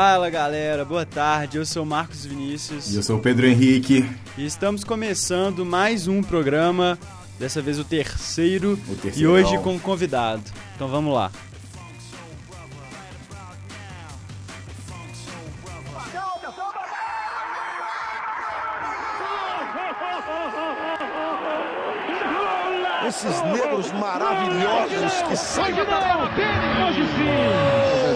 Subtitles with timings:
[0.00, 1.56] Fala galera, boa tarde.
[1.56, 2.94] Eu sou Marcos Vinícius.
[2.94, 4.08] E eu sou o Pedro Henrique.
[4.36, 6.96] E estamos começando mais um programa,
[7.36, 9.32] dessa vez o terceiro, O e terceirão.
[9.32, 10.44] hoje com um convidado.
[10.76, 11.32] Então vamos lá.
[23.08, 25.74] Esses negros maravilhosos que saem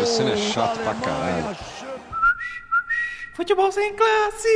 [0.03, 1.72] Velho, cena é chato pra caralho.
[3.43, 4.49] Futebol sem classe!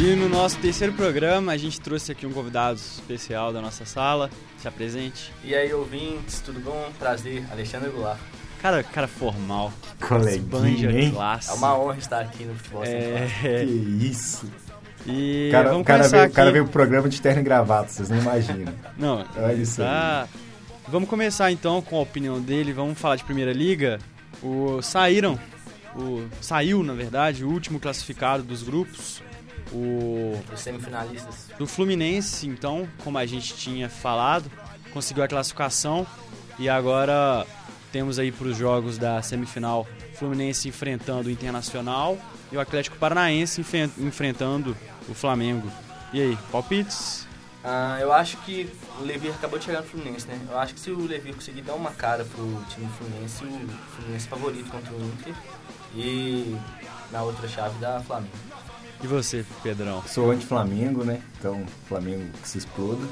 [0.00, 4.28] E no nosso terceiro programa, a gente trouxe aqui um convidado especial da nossa sala.
[4.58, 5.32] Se apresente.
[5.44, 6.90] E aí, ouvintes, tudo bom?
[6.98, 8.18] Prazer, Alexandre Goulart.
[8.60, 9.72] Cara, cara formal.
[10.00, 11.12] Coleguinha, hein?
[11.12, 11.50] classe.
[11.50, 13.46] É uma honra estar aqui no Futebol Sem Classe.
[13.46, 13.70] É, Que
[14.04, 14.65] isso.
[15.06, 16.32] E O cara, vamos cara começar veio, aqui.
[16.32, 18.72] o cara veio pro programa de terno e gravata, vocês não imaginam.
[18.98, 20.28] Não, Olha isso tá.
[20.88, 22.72] Vamos começar então com a opinião dele.
[22.72, 23.98] Vamos falar de Primeira Liga.
[24.42, 25.38] O saíram,
[25.96, 29.22] o saiu na verdade o último classificado dos grupos,
[29.72, 31.48] o Os semifinalistas.
[31.58, 32.46] do Fluminense.
[32.46, 34.50] Então, como a gente tinha falado,
[34.92, 36.06] conseguiu a classificação
[36.58, 37.44] e agora
[37.90, 42.16] temos aí para os jogos da semifinal Fluminense enfrentando o Internacional
[42.52, 43.60] e o Atlético Paranaense
[43.98, 44.76] enfrentando
[45.08, 45.70] o Flamengo.
[46.12, 47.26] E aí, palpites?
[47.64, 50.40] Ah, eu acho que o Levi acabou de chegar no Fluminense, né?
[50.48, 53.68] Eu acho que se o Levi conseguir dar uma cara pro time do Fluminense, o
[53.96, 55.34] Fluminense é favorito contra o Inter.
[55.94, 56.56] E
[57.10, 58.32] na outra chave da Flamengo.
[59.02, 60.02] E você, Pedrão?
[60.06, 61.20] Sou anti-Flamengo, né?
[61.38, 63.04] Então, Flamengo que se exploda.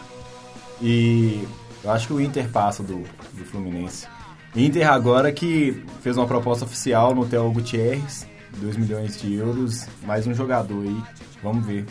[0.81, 1.47] E
[1.83, 4.07] eu acho que o Inter passa do, do Fluminense.
[4.55, 8.27] Inter agora que fez uma proposta oficial no Theo Gutierrez,
[8.59, 11.03] 2 milhões de euros, mais um jogador aí.
[11.45, 11.85] Vamos ver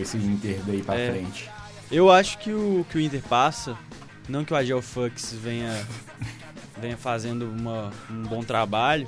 [0.00, 1.10] esse Inter daí pra É.
[1.12, 1.48] frente.
[1.92, 3.76] Eu acho que o, que o Inter passa,
[4.28, 5.86] não que o Agel Fux venha,
[6.80, 9.06] venha fazendo uma, um bom trabalho,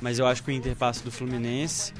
[0.00, 1.92] mas eu acho que o Inter passa do Fluminense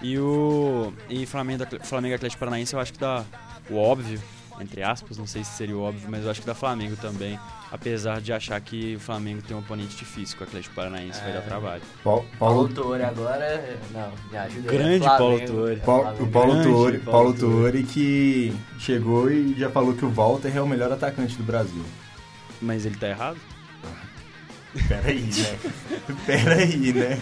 [0.00, 3.24] e o e Flamengo, Flamengo Atlético Paranaense eu acho que dá
[3.68, 4.20] o óbvio,
[4.60, 7.38] entre aspas, não sei se seria o óbvio, mas eu acho que dá Flamengo também,
[7.72, 11.30] apesar de achar que o Flamengo tem um oponente difícil, que o Atlético Paranaense vai
[11.30, 11.34] É.
[11.34, 11.82] dar trabalho.
[12.04, 13.78] Paulo, Paulo Paulo, Torre agora.
[13.92, 14.76] Não, me ajuda aí.
[14.78, 17.62] Grande Flamengo, Paulo é, Paulo- o Paulo Tuori, Paulo Paulo Tuori.
[17.72, 21.82] Tuori que chegou e já falou que o Walter é o melhor atacante do Brasil.
[22.60, 23.38] Mas ele tá errado?
[24.88, 25.58] Peraí, né?
[26.26, 27.18] Peraí, né?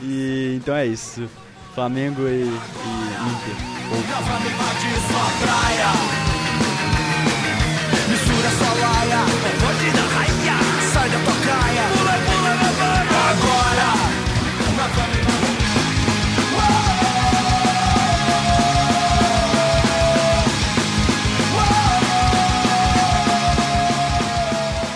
[0.00, 1.28] E então é isso.
[1.74, 3.56] Flamengo e, e Inter.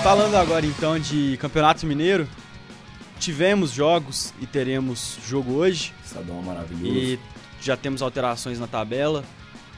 [0.06, 2.28] Falando agora então de Campeonato Mineiro,
[3.18, 5.92] tivemos jogos e teremos jogo hoje.
[6.04, 6.96] Estadual maravilhoso.
[6.96, 7.18] e
[7.60, 9.24] já temos alterações na tabela.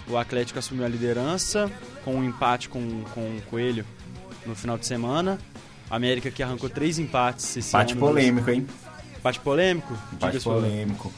[0.06, 1.72] O Atlético assumiu a liderança
[2.08, 3.84] com um empate com, com o Coelho
[4.46, 5.38] no final de semana.
[5.91, 8.00] A América que arrancou três empates esse Empate ano.
[8.00, 8.66] polêmico, hein?
[9.19, 9.94] Empate polêmico?
[10.14, 11.12] Empate polêmico.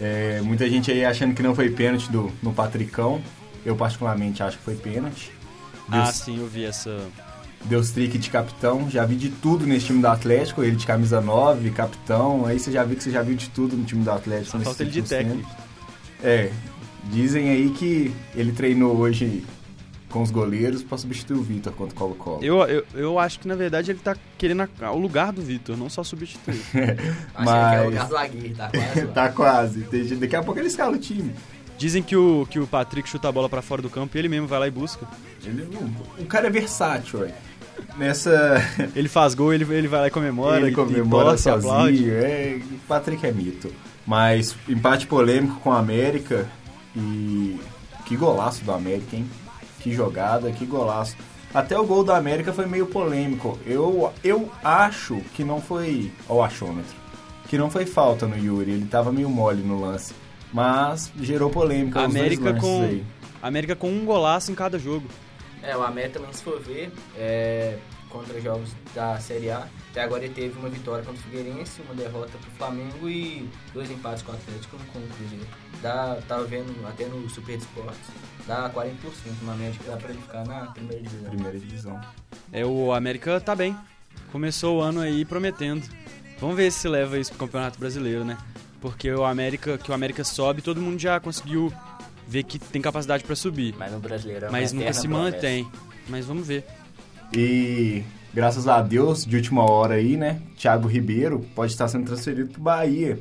[0.00, 3.20] É, muita gente aí achando que não foi pênalti do, no Patricão.
[3.64, 5.32] Eu particularmente acho que foi pênalti.
[5.90, 7.00] Ah, Deus, sim, eu vi essa.
[7.64, 8.88] Deus trick de capitão.
[8.88, 10.62] Já vi de tudo nesse time do Atlético.
[10.62, 12.46] Ele de camisa 9, capitão.
[12.46, 14.58] Aí você já viu que você já viu de tudo no time do Atlético.
[14.58, 15.50] Só falta ele de técnico.
[16.22, 16.52] É.
[17.10, 19.44] Dizem aí que ele treinou hoje
[20.10, 22.42] com os goleiros pra substituir o Vitor contra o Colo-Colo.
[22.42, 25.76] Eu, eu, eu acho que na verdade ele tá querendo a- o lugar do Vitor,
[25.76, 26.60] não só substituir.
[26.72, 29.80] Achei que é o Mas- lugar do Aguirre, tá quase tá quase.
[30.16, 31.32] Daqui a pouco ele escala o time.
[31.76, 34.28] Dizem que o, que o Patrick chuta a bola pra fora do campo e ele
[34.28, 35.06] mesmo vai lá e busca.
[35.44, 37.32] Ele, o, o cara é versátil, ué.
[37.96, 38.60] Nessa.
[38.96, 40.56] Ele faz gol, ele, ele vai lá e comemora.
[40.56, 41.98] ele e- e comemora torce, aplaude.
[41.98, 42.12] sozinho.
[42.14, 43.72] É, o Patrick é mito.
[44.04, 46.48] Mas empate polêmico com a América.
[46.96, 47.56] E
[48.06, 49.26] que golaço do América, hein?
[49.80, 51.16] Que jogada, que golaço.
[51.52, 53.58] Até o gol do América foi meio polêmico.
[53.64, 56.12] Eu, eu acho que não foi.
[56.28, 56.94] Ó, o achômetro.
[57.48, 58.72] Que não foi falta no Yuri.
[58.72, 60.14] Ele tava meio mole no lance.
[60.52, 62.00] Mas gerou polêmica.
[62.00, 63.04] A América com, aí.
[63.42, 65.06] América com um golaço em cada jogo.
[65.62, 67.78] É, o América também, se for ver, é,
[68.08, 71.94] contra jogos da Série A, até agora ele teve uma vitória contra o Figueirense, uma
[71.94, 75.46] derrota pro Flamengo e dois empates com o Atlético e com o Cruzeiro.
[75.82, 78.08] Dá, tava vendo até no Super Esportes,
[78.48, 78.92] dá 40%,
[79.42, 81.30] uma média que dá pra ele ficar na primeira divisão.
[81.30, 82.00] Primeira divisão.
[82.50, 83.76] É, o América tá bem.
[84.32, 85.86] Começou o ano aí prometendo.
[86.40, 88.38] Vamos ver se leva isso pro Campeonato Brasileiro, né?
[88.80, 91.72] Porque o América, que o América sobe, todo mundo já conseguiu
[92.26, 93.74] vê que tem capacidade para subir.
[93.78, 94.52] Mas no Brasileirão.
[94.52, 95.36] Mas é nunca eterna se promessa.
[95.36, 95.68] mantém.
[96.08, 96.64] Mas vamos ver.
[97.32, 98.02] E
[98.32, 100.40] graças a Deus, de última hora aí, né?
[100.56, 103.18] Thiago Ribeiro pode estar sendo transferido pro Bahia.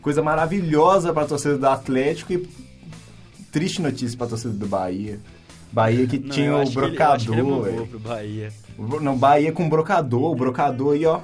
[0.00, 2.48] Coisa maravilhosa pra torcida do Atlético e
[3.50, 5.18] triste notícia pra torcida do Bahia.
[5.72, 7.62] Bahia que Não, tinha o ele- ele é brocador.
[7.62, 7.86] velho.
[7.86, 8.52] pro Bahia.
[9.00, 10.32] Não, Bahia com brocador.
[10.32, 11.20] O brocador aí, ó,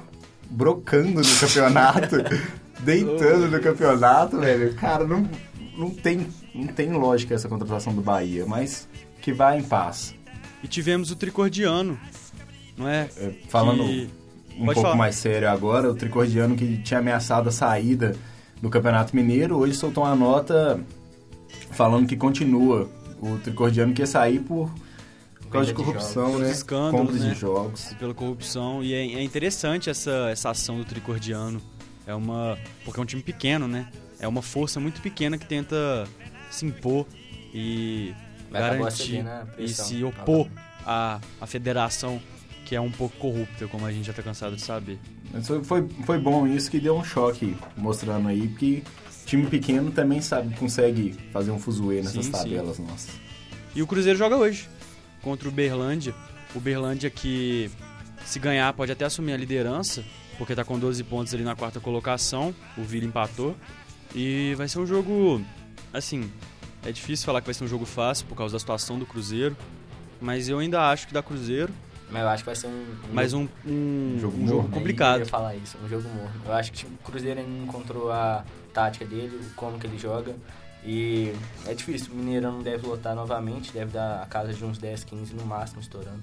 [0.49, 2.15] brocando no campeonato.
[2.79, 4.73] deitando no campeonato, velho.
[4.75, 5.27] Cara, não,
[5.77, 8.87] não, tem, não tem lógica essa contratação do Bahia, mas
[9.21, 10.15] que vai em paz.
[10.63, 11.97] E tivemos o Tricordiano,
[12.77, 13.09] não é?
[13.17, 14.09] É, Falando Que-
[14.55, 14.95] um Pode pouco falar.
[14.95, 18.15] mais sério agora, o Tricordiano que tinha ameaçado a saída
[18.61, 20.79] do Campeonato Mineiro, hoje soltou uma nota
[21.71, 22.89] falando que continua.
[23.19, 24.69] O Tricordiano quer sair por,
[25.41, 26.41] por causa de de corrupção, jogos.
[26.41, 26.45] né?
[26.51, 27.33] Os escândalos, Compras né?
[27.33, 27.93] de jogos.
[27.97, 31.59] pela corrupção e é, é interessante essa, essa ação do Tricordiano.
[32.05, 33.89] É uma porque é um time pequeno, né?
[34.19, 36.05] É uma força muito pequena que tenta
[36.49, 37.05] se impor
[37.53, 38.13] e
[38.51, 40.47] acabou garantir a e se opor
[40.85, 42.21] à, à federação
[42.65, 44.99] que é um pouco corrupta, como a gente já tá cansado de saber.
[45.33, 48.83] Mas foi, foi, foi bom isso que deu um choque mostrando aí, porque
[49.27, 52.31] time pequeno também sabe, consegue fazer um fuzuê nessas Sim, sim.
[52.31, 53.11] tabelas nossas.
[53.75, 54.67] E o Cruzeiro joga hoje
[55.21, 56.15] contra o Berlândia.
[56.55, 57.69] O Berlândia que
[58.25, 60.03] se ganhar pode até assumir a liderança,
[60.37, 62.55] porque tá com 12 pontos ali na quarta colocação.
[62.77, 63.55] O Vila empatou.
[64.15, 65.41] E vai ser um jogo
[65.93, 66.31] assim,
[66.85, 69.55] é difícil falar que vai ser um jogo fácil por causa da situação do Cruzeiro,
[70.21, 71.71] mas eu ainda acho que dá Cruzeiro,
[72.09, 72.69] Mas eu acho que vai ser um.
[72.71, 74.69] um mas um, um, Jogo um jogo morno.
[74.69, 75.19] Eu complicado.
[75.19, 76.41] ia falar isso, um jogo morno.
[76.45, 79.97] Eu acho que tipo, o Cruzeiro ainda não encontrou a tática dele, como que ele
[79.97, 80.35] joga.
[80.83, 81.33] E
[81.65, 85.03] é difícil, o Mineirão não deve lotar novamente, deve dar a casa de uns 10,
[85.03, 86.21] 15 no máximo estourando.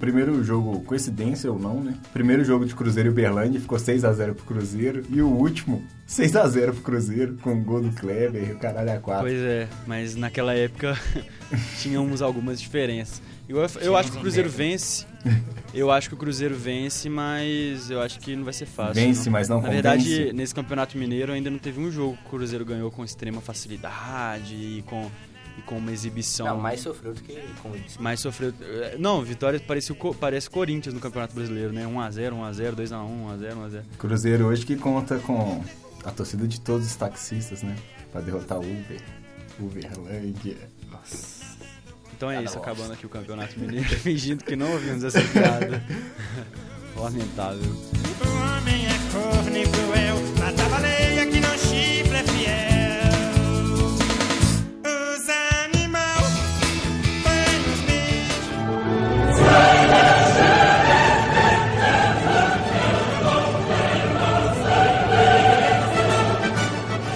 [0.00, 1.94] Primeiro jogo, coincidência ou não, né?
[2.10, 5.04] Primeiro jogo de Cruzeiro e Uberlândia ficou 6x0 pro Cruzeiro.
[5.10, 8.98] E o último, 6x0 pro Cruzeiro, com o gol do Kleber e o caralho a
[8.98, 9.22] 4.
[9.22, 10.98] Pois é, mas naquela época
[11.82, 13.20] tínhamos algumas diferenças.
[13.46, 15.04] Eu, eu acho que o Cruzeiro vence.
[15.74, 18.94] Eu acho que o Cruzeiro vence, mas eu acho que não vai ser fácil.
[18.94, 19.32] Vence, não.
[19.32, 19.82] mas não Na convence.
[19.82, 23.40] verdade, nesse Campeonato Mineiro ainda não teve um jogo que o Cruzeiro ganhou com extrema
[23.40, 25.10] facilidade e com,
[25.60, 28.02] e com uma exibição Não, mais sofreu do que com isso.
[28.02, 28.52] mais sofreu.
[28.60, 31.84] eh, Não, Vitória parece, parece Corinthians no Campeonato Brasileiro, né?
[31.86, 33.82] 1x0, 1x0, 2x1, 1x0, 1x0.
[33.98, 35.62] Cruzeiro hoje que conta com
[36.04, 37.76] a torcida de todos os taxistas, né?
[38.10, 39.00] Pra derrotar o Uber.
[39.60, 40.56] Uberlândia.
[40.90, 41.40] Nossa.
[42.16, 42.70] Então é Cada isso, bosta.
[42.72, 45.82] acabando aqui o Campeonato Mineiro, fingindo que não ouvimos essa piada.
[46.96, 47.60] Lamentável.
[47.62, 50.99] O homem é corno e cruel, mata a baleia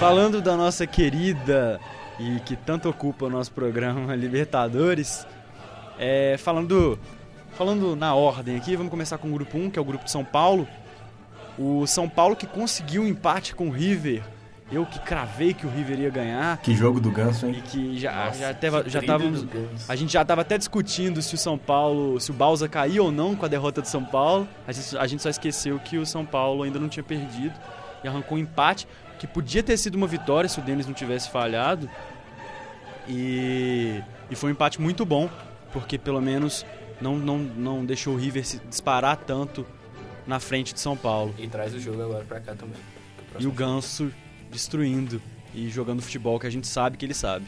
[0.04, 1.80] Falando da nossa querida
[2.20, 5.26] e que tanto ocupa o nosso programa Libertadores,
[5.98, 6.98] é, falando,
[7.56, 10.10] falando na ordem aqui, vamos começar com o grupo 1, que é o grupo de
[10.10, 10.68] São Paulo.
[11.58, 14.22] O São Paulo que conseguiu um empate com o River.
[14.70, 16.58] Eu que cravei que o River ia ganhar.
[16.58, 17.62] Que jogo do Ganso, E hein?
[17.64, 19.48] que já, Nossa, já, até, que já Ganso.
[19.88, 23.10] A gente já estava até discutindo se o São Paulo, se o Balsa caía ou
[23.10, 24.46] não com a derrota do São Paulo.
[24.67, 27.55] A gente, a gente só esqueceu que o São Paulo ainda não tinha perdido
[28.05, 28.86] e arrancou um empate
[29.18, 31.88] que podia ter sido uma vitória se o Denis não tivesse falhado.
[33.08, 35.28] E, e foi um empate muito bom,
[35.72, 36.64] porque pelo menos
[37.00, 39.66] não, não, não deixou o River se disparar tanto
[40.26, 41.34] na frente de São Paulo.
[41.38, 42.78] E traz o jogo agora pra cá também.
[43.38, 44.12] E o Ganso
[44.50, 45.20] destruindo
[45.54, 47.46] e jogando futebol que a gente sabe que ele sabe.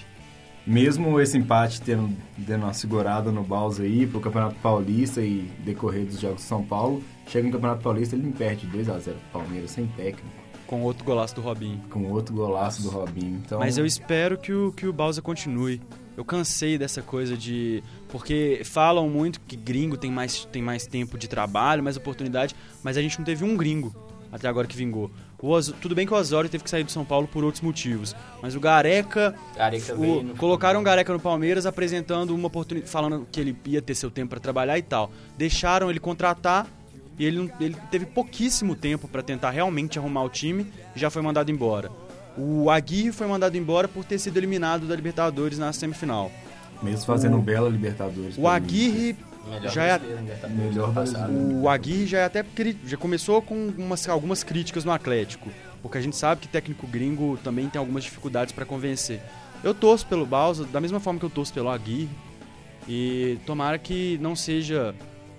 [0.67, 6.05] Mesmo esse empate tendo dando uma segurada no Baus aí pro Campeonato Paulista e decorrer
[6.05, 9.87] dos jogos de São Paulo, chega no Campeonato Paulista ele perde 2x0 pro Palmeiras sem
[9.87, 10.27] técnico,
[10.67, 11.81] Com outro golaço do Robinho.
[11.91, 13.41] com outro golaço do Robinho.
[13.45, 15.81] Então, Mas eu espero que o, que o Bowser continue.
[16.17, 17.83] Eu cansei dessa coisa de.
[18.09, 22.97] Porque falam muito que gringo tem mais, tem mais tempo de trabalho, mais oportunidade, mas
[22.97, 23.95] a gente não teve um gringo
[24.33, 25.11] até agora que vingou.
[25.83, 28.55] Tudo bem que o Osório teve que sair do São Paulo por outros motivos, mas
[28.57, 29.35] o Gareca.
[29.55, 33.95] Gareca o- colocaram o Gareca no Palmeiras apresentando uma oportunidade, falando que ele ia ter
[33.95, 35.11] seu tempo para trabalhar e tal.
[35.37, 36.67] Deixaram ele contratar
[37.19, 41.23] e ele, ele teve pouquíssimo tempo para tentar realmente arrumar o time e já foi
[41.23, 41.91] mandado embora.
[42.37, 46.31] O Aguirre foi mandado embora por ter sido eliminado da Libertadores na semifinal.
[46.83, 48.37] mesmo fazendo um bela Libertadores.
[48.37, 49.17] O Aguirre
[49.49, 50.01] Melhor já é-
[50.49, 51.33] Melhor passado.
[51.33, 52.45] O Aguirre já é até
[52.85, 55.49] já começou com umas, algumas críticas no Atlético,
[55.81, 59.21] porque a gente sabe que técnico gringo também tem algumas dificuldades para convencer.
[59.65, 62.11] Eu torço pelo Balsa da mesma forma que eu torço pelo Aguirre
[62.89, 64.95] e tomara que não seja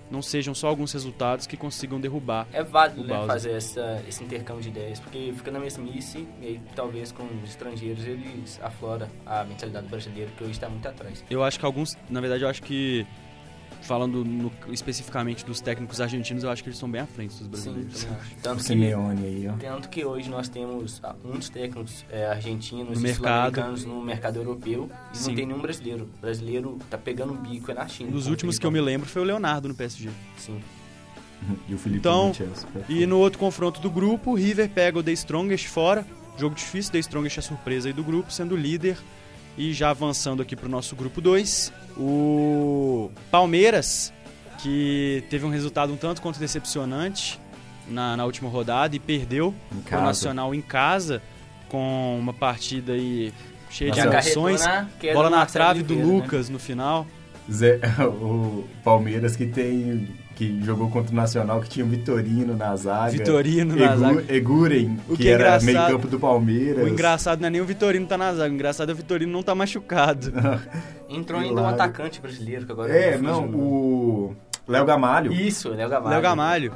[0.10, 2.48] não sejam só alguns resultados que consigam derrubar.
[2.54, 6.62] É válido né, fazer essa, esse intercâmbio de ideias, porque fica na mesmice e aí
[6.76, 11.24] talvez com os estrangeiros eles aflora a mentalidade brasileira, que hoje está muito atrás.
[11.30, 13.06] Eu acho que alguns, na verdade, eu acho que
[13.82, 17.40] falando no- especificamente dos técnicos argentinos, eu acho que eles estão bem à frente dos
[17.40, 18.06] Sim, brasileiros.
[18.06, 18.34] acho.
[18.34, 19.54] O Tanto que, Simeone aí, ó.
[19.54, 23.24] tanto que hoje nós temos ah, muitos técnicos é, argentinos No e mercado.
[23.56, 25.30] sul-americanos no mercado europeu e Sim.
[25.30, 26.10] não tem nenhum brasileiro.
[26.18, 28.12] O brasileiro tá pegando um bico é na China.
[28.12, 30.10] Dos como últimos que eu me lembro foi o Leonardo no PSG.
[30.38, 30.60] Sim.
[31.70, 32.68] E o Felipe Então, no Chelsea.
[32.90, 36.04] E no outro confronto do grupo, o River pega o The Strongest fora.
[36.36, 38.98] Jogo difícil, The Strongest é a surpresa aí do grupo, sendo líder.
[39.58, 44.14] E já avançando aqui pro nosso grupo 2, o Palmeiras,
[44.60, 47.40] que teve um resultado um tanto quanto decepcionante
[47.88, 50.06] na, na última rodada e perdeu Em o.
[50.06, 51.22] Nacional em casa,
[51.70, 53.34] com uma partida aí
[53.70, 54.66] cheia de Que Nossa, acarretou emoções.
[54.68, 56.04] na queda Bola na trave do né?
[56.04, 57.08] Lucas no final.
[57.52, 57.80] Zé-
[58.22, 63.12] o Palmeiras que tem que jogou contra o Nacional que tinha o Vitorino na zaga.
[63.12, 64.24] Vitorino na Egu- zaga.
[64.36, 66.84] Eguren, O que, que é era meio campo do Palmeiras.
[66.86, 69.32] O engraçado não é nem o Vitorino tá na zaga, o engraçado é o Vitorino
[69.32, 70.32] não tá machucado.
[71.10, 74.36] Entrou ainda um atacante brasileiro que agora É, não, o
[74.68, 75.34] Léo Gamalho.
[75.34, 76.10] Isso, Léo Gamalho.
[76.12, 76.74] Léo Gamalho.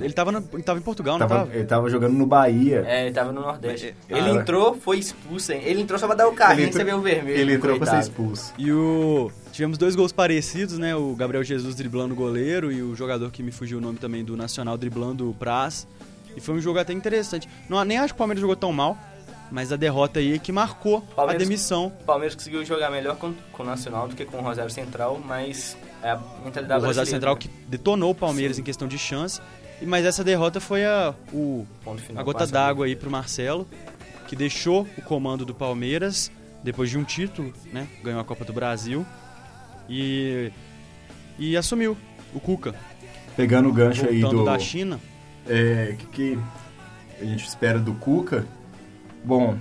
[0.00, 1.54] Ele tava, no- ele tava em Portugal, não Tava, tava?
[1.56, 2.84] ele tava jogando no Bahia.
[2.86, 3.94] É, ele tava no Nordeste.
[4.08, 5.60] Mas, ele ah, entrou, foi expulso, hein?
[5.64, 7.38] Ele entrou só pra dar o carrinho e entrou- receber o vermelho.
[7.38, 8.08] Ele entrou pra ser coitado.
[8.10, 8.52] expulso.
[8.58, 9.30] E o.
[9.52, 10.94] Tivemos dois gols parecidos, né?
[10.94, 14.22] O Gabriel Jesus driblando o goleiro e o jogador que me fugiu o nome também
[14.24, 15.86] do Nacional driblando o Praz.
[16.36, 17.48] E foi um jogo até interessante.
[17.68, 18.98] Não, nem acho que o Palmeiras jogou tão mal,
[19.50, 21.86] mas a derrota aí é que marcou Palmeiras- a demissão.
[21.86, 25.18] O Palmeiras conseguiu jogar melhor com, com o Nacional do que com o Rosário Central,
[25.24, 27.40] mas é a mentalidade O Rosário Central né?
[27.40, 28.60] que detonou o Palmeiras Sim.
[28.62, 29.40] em questão de chance.
[29.82, 31.66] Mas essa derrota foi a, o,
[32.14, 33.68] a gota d'água aí pro Marcelo,
[34.26, 36.30] que deixou o comando do Palmeiras
[36.62, 37.86] depois de um título, né?
[38.02, 39.04] Ganhou a Copa do Brasil
[39.88, 40.50] e
[41.38, 41.96] e assumiu
[42.34, 42.74] o Cuca,
[43.36, 44.44] Pegando o gancho aí do.
[44.44, 44.98] da China.
[45.46, 46.38] É, que, que
[47.20, 48.46] a gente espera do Cuca.
[49.22, 49.56] Bom,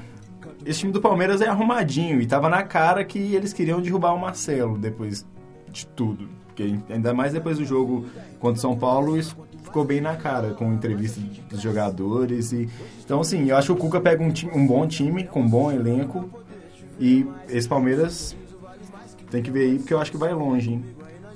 [0.66, 4.20] esse time do Palmeiras é arrumadinho e tava na cara que eles queriam derrubar o
[4.20, 5.26] Marcelo depois
[5.70, 6.30] de tudo.
[6.48, 8.06] Porque ainda mais depois do jogo
[8.40, 9.36] contra o São Paulo, isso
[9.76, 12.54] ficou bem na cara com entrevista dos jogadores.
[12.54, 12.70] E,
[13.04, 15.50] então, assim, eu acho que o Cuca pega um, time- um bom time, com um
[15.50, 16.30] bom elenco.
[16.98, 18.34] E esse Palmeiras
[19.30, 20.86] tem que ver aí, porque eu acho que vai longe, hein?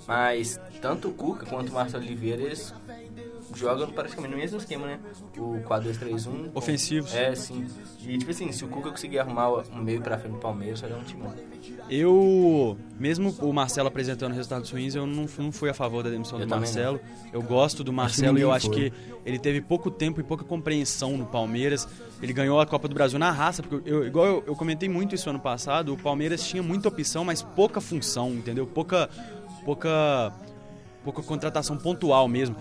[0.08, 2.74] Mas tanto o Cuca quanto o Marcelo Oliveira, eles
[3.60, 5.00] jogam praticamente no mesmo esquema, né?
[5.38, 6.50] O 4-2-3-1.
[6.52, 7.14] com- Ofensivos.
[7.14, 7.66] É, sim.
[8.08, 10.96] E tipo assim, se o Cuca conseguir arrumar um meio pra frente do Palmeiras, dar
[10.96, 11.34] um timão.
[11.90, 16.40] Eu, mesmo o Marcelo apresentando resultados ruins, eu não, não fui a favor da demissão
[16.40, 17.00] Eu do Marcelo.
[17.34, 18.76] Eu gosto do Marcelo e eu acho foi.
[18.90, 18.94] que
[19.26, 21.88] ele teve pouco tempo e pouca compreensão no Palmeiras.
[22.22, 25.16] Ele ganhou a Copa do Brasil na raça, porque eu, igual eu, eu comentei muito
[25.16, 28.68] isso ano passado, o Palmeiras tinha muita opção, mas pouca função, entendeu?
[28.68, 29.10] Pouca
[29.66, 30.32] pouca
[31.04, 32.56] pouca contratação pontual mesmo.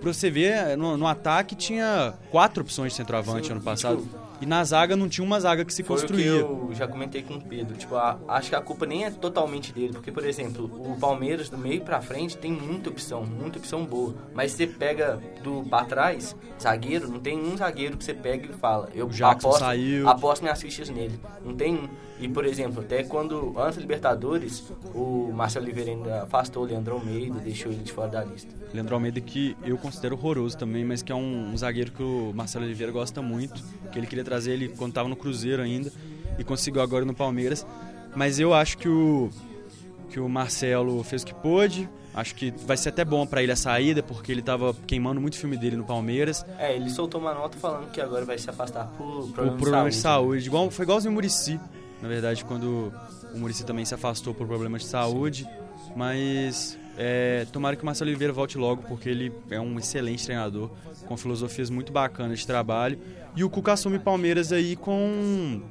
[0.00, 4.02] Pra você ver, no, no ataque tinha quatro opções de centroavante Sim, ano passado.
[4.02, 6.26] tipo, E na zaga não tinha uma zaga que se construía.
[6.26, 7.76] eu já comentei com o Pedro.
[7.76, 9.94] Tipo, a- acho que a culpa nem é totalmente dele.
[9.94, 14.14] Porque, por exemplo, o Palmeiras, do meio pra frente, tem muita opção, muita opção boa.
[14.32, 18.52] Mas você pega do pra trás, zagueiro, não tem um zagueiro que você pega e
[18.52, 18.88] fala.
[18.94, 20.08] Eu O Jackson aposto, saiu.
[20.08, 21.18] aposto minhas fichas nele.
[21.44, 21.88] Não tem um.
[22.20, 26.94] E, por exemplo, até quando, antes da Libertadores, o Marcelo Oliveira ainda afastou o Leandro
[26.94, 28.52] Almeida, deixou ele de fora da lista.
[28.74, 32.32] Leandro Almeida, que eu considero horroroso também, mas que é um, um zagueiro que o
[32.34, 35.92] Marcelo Oliveira gosta muito, que ele queria trazer ele quando estava no Cruzeiro ainda
[36.38, 37.64] e conseguiu agora no Palmeiras.
[38.16, 39.30] Mas eu acho que o,
[40.10, 41.88] que o Marcelo fez o que pôde.
[42.14, 45.36] Acho que vai ser até bom para ele a saída, porque ele estava queimando muito
[45.36, 46.44] filme dele no Palmeiras.
[46.58, 49.96] É, ele soltou uma nota falando que agora vai se afastar por problema, problema de
[49.96, 50.02] né?
[50.02, 50.46] saúde.
[50.46, 51.60] Igual, foi igualzinho o Murici,
[52.02, 52.92] na verdade, quando
[53.34, 55.46] o Murici também se afastou por problema de saúde.
[55.96, 60.70] Mas é, tomara que o Marcelo Oliveira volte logo, porque ele é um excelente treinador,
[61.06, 62.98] com filosofias muito bacanas de trabalho.
[63.34, 65.62] E o Cuca assume Palmeiras aí com,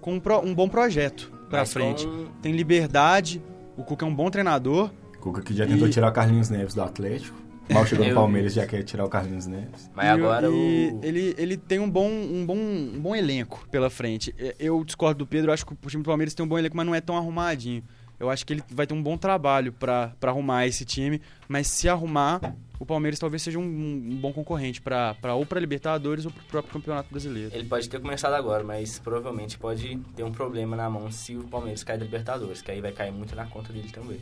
[0.00, 2.06] com um, pro- um bom projeto pra Mas frente.
[2.06, 3.40] com- Tem liberdade,
[3.76, 4.90] o Cuca é um bom treinador.
[5.20, 7.36] Cuca que já tentou E- tirar o Carlinhos Neves do Atlético.
[7.72, 9.90] Mal chegou no Palmeiras já quer tirar o Carlinhos Neves.
[9.94, 11.00] Mas E- agora e o...
[11.02, 14.34] ele, ele tem um bom, um, bom, um bom elenco pela frente.
[14.58, 16.86] Eu discordo do Pedro, acho que o time do Palmeiras tem um bom elenco, mas
[16.86, 17.82] não é tão arrumadinho.
[18.20, 21.68] Eu acho que ele vai ter um bom trabalho pra pra arrumar esse time, mas
[21.68, 22.40] se arrumar,
[22.80, 26.72] o Palmeiras talvez seja um, um bom concorrente pra- ou pra Libertadores ou pro próprio
[26.72, 27.50] Campeonato Brasileiro.
[27.54, 31.44] Ele pode ter começado agora, mas provavelmente pode ter um problema na mão se o
[31.44, 34.18] Palmeiras cair da Libertadores, que aí vai cair muito na conta dele também.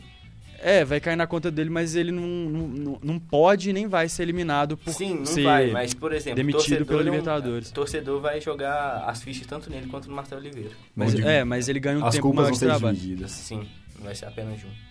[0.59, 4.23] É, vai cair na conta dele, mas ele não, não, não- pode nem vai ser
[4.23, 7.69] eliminado por Sim, não ser vai, mas por exemplo, demitido um- Libertadores.
[7.71, 10.71] torcedor vai jogar as fichas tanto nele quanto no Marcelo Oliveira.
[10.95, 12.95] Mas, é, mas ele ganha um As tempo vão de trabalho.
[12.95, 13.31] divididas.
[13.31, 14.87] Sim, não vai ser apenas um.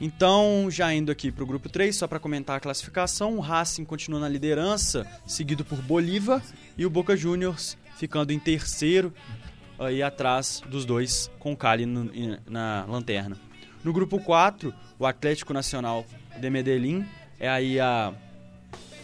[0.00, 3.84] Então, já indo aqui para o grupo 3, só para comentar a classificação, o Racing
[3.84, 6.42] continua na liderança, seguido por Bolívar
[6.76, 9.14] e o Boca Juniors ficando em terceiro,
[9.78, 12.10] aí atrás dos dois, com o Cali no-
[12.48, 13.36] na lanterna.
[13.84, 16.06] No grupo 4, o Atlético Nacional
[16.40, 17.04] de Medellín
[17.38, 18.14] é aí a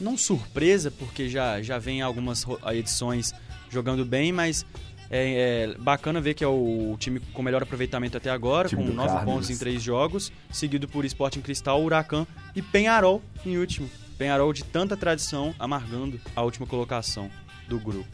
[0.00, 3.34] não surpresa, porque já, já vem algumas edições
[3.68, 4.64] jogando bem, mas
[5.10, 8.94] é, é bacana ver que é o time com melhor aproveitamento até agora, com do
[8.94, 9.24] 9 Carlos.
[9.24, 13.90] pontos em 3 jogos, seguido por Sporting Cristal, Huracan e Penharol em último.
[14.16, 17.30] Penharol de tanta tradição, amargando a última colocação
[17.68, 18.08] do grupo.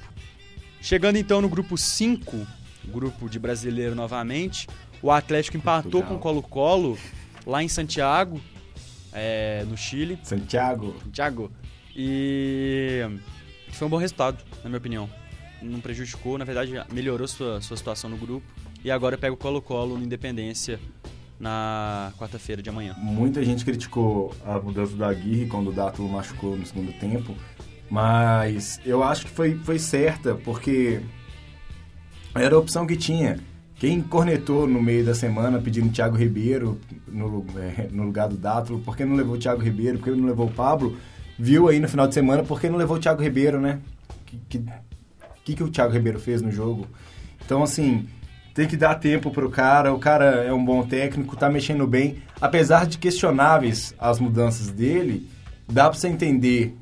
[0.80, 2.46] Chegando então no grupo 5,
[2.86, 4.68] grupo de brasileiro novamente,
[5.02, 6.08] o Atlético empatou Portugal.
[6.08, 6.98] com o Colo-Colo
[7.46, 8.40] lá em Santiago,
[9.12, 10.18] é, no Chile.
[10.22, 10.94] Santiago.
[11.12, 11.50] Thiago.
[11.94, 13.02] E
[13.70, 15.08] foi um bom resultado, na minha opinião.
[15.62, 18.46] Não prejudicou, na verdade melhorou sua, sua situação no grupo.
[18.84, 20.78] E agora pega o Colo-Colo no Independência
[21.38, 22.94] na quarta-feira de amanhã.
[22.98, 27.34] Muita gente criticou a mudança do Aguirre quando o Dátulo machucou no segundo tempo,
[27.90, 31.00] mas eu acho que foi, foi certa, porque
[32.34, 33.38] era a opção que tinha.
[33.78, 38.80] Quem cornetou no meio da semana pedindo Thiago Ribeiro no, eh, no lugar do Dátulo,
[38.80, 40.96] por que não levou o Thiago Ribeiro, por que não levou o Pablo,
[41.38, 43.80] viu aí no final de semana por que não levou o Thiago Ribeiro, né?
[44.24, 44.64] Que, que,
[45.44, 46.86] que, que o Thiago Ribeiro fez no jogo?
[47.44, 48.08] Então, assim,
[48.54, 49.92] tem que dar tempo pro cara.
[49.92, 52.16] O cara é um bom técnico, tá mexendo bem.
[52.40, 55.28] Apesar de questionáveis as mudanças dele,
[55.68, 56.74] dá pra você entender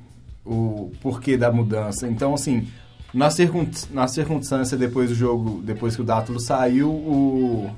[0.44, 2.06] o porquê da mudança.
[2.06, 2.68] Então, assim,
[3.14, 7.70] na, circun na circunstância depois do jogo, depois que o Dátulo saiu, o,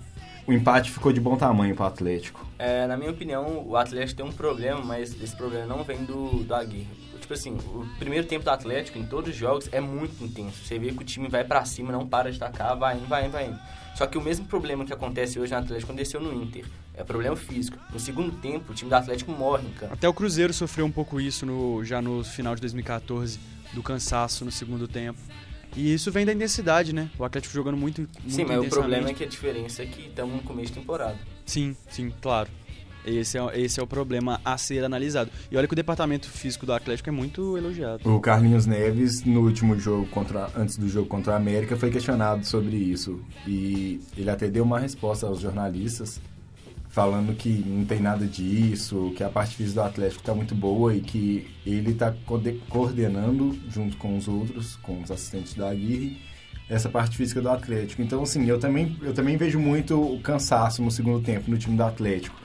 [0.46, 2.44] o empate ficou de bom tamanho pro Atlético.
[2.58, 6.42] É, na minha opinião, o Atlético tem um problema, mas esse problema não vem do,
[6.42, 6.88] do Aguirre.
[7.20, 10.64] Tipo assim, o primeiro tempo do Atlético, em todos os jogos, é muito intenso.
[10.64, 13.24] Você vê que o time vai pra cima, não para de tacar, vai indo, vai
[13.24, 13.58] indo, vai indo.
[13.96, 16.66] Só que o mesmo problema que acontece hoje no Atlético aconteceu no Inter.
[16.94, 17.78] É problema físico.
[17.90, 19.94] No segundo tempo, o time do Atlético morre em campo.
[19.94, 23.40] Até o Cruzeiro sofreu um pouco isso no, já no final de 2014,
[23.72, 25.18] do cansaço no segundo tempo.
[25.74, 27.10] E isso vem da intensidade, né?
[27.18, 30.08] O Atlético jogando muito, muito Sim, mas o problema é que a diferença é que
[30.08, 31.16] estamos no começo de temporada.
[31.46, 32.50] Sim, sim, claro.
[33.06, 35.30] Esse é, esse é o problema a ser analisado.
[35.50, 38.12] E olha que o departamento físico do Atlético é muito elogiado.
[38.12, 42.44] O Carlinhos Neves, no último jogo, contra, antes do jogo contra a América, foi questionado
[42.44, 43.20] sobre isso.
[43.46, 46.20] E ele até deu uma resposta aos jornalistas,
[46.88, 50.94] falando que não tem nada disso, que a parte física do Atlético está muito boa
[50.94, 52.12] e que ele está
[52.68, 56.18] coordenando, junto com os outros, com os assistentes da Aguirre,
[56.68, 58.02] essa parte física do Atlético.
[58.02, 61.76] Então, assim, eu também, eu também vejo muito o cansaço no segundo tempo no time
[61.76, 62.36] do Atlético.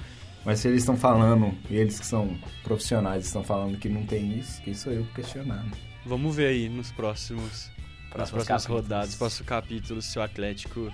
[0.46, 4.62] Mas se eles estão falando, eles que são profissionais estão falando que não tem isso,
[4.64, 5.64] quem sou eu pra questionar?
[5.64, 5.72] né?
[6.06, 8.82] Vamos ver aí nos próximos, nas Próximos próximas capítulos.
[8.84, 10.92] rodadas, próximos capítulos, se o Atlético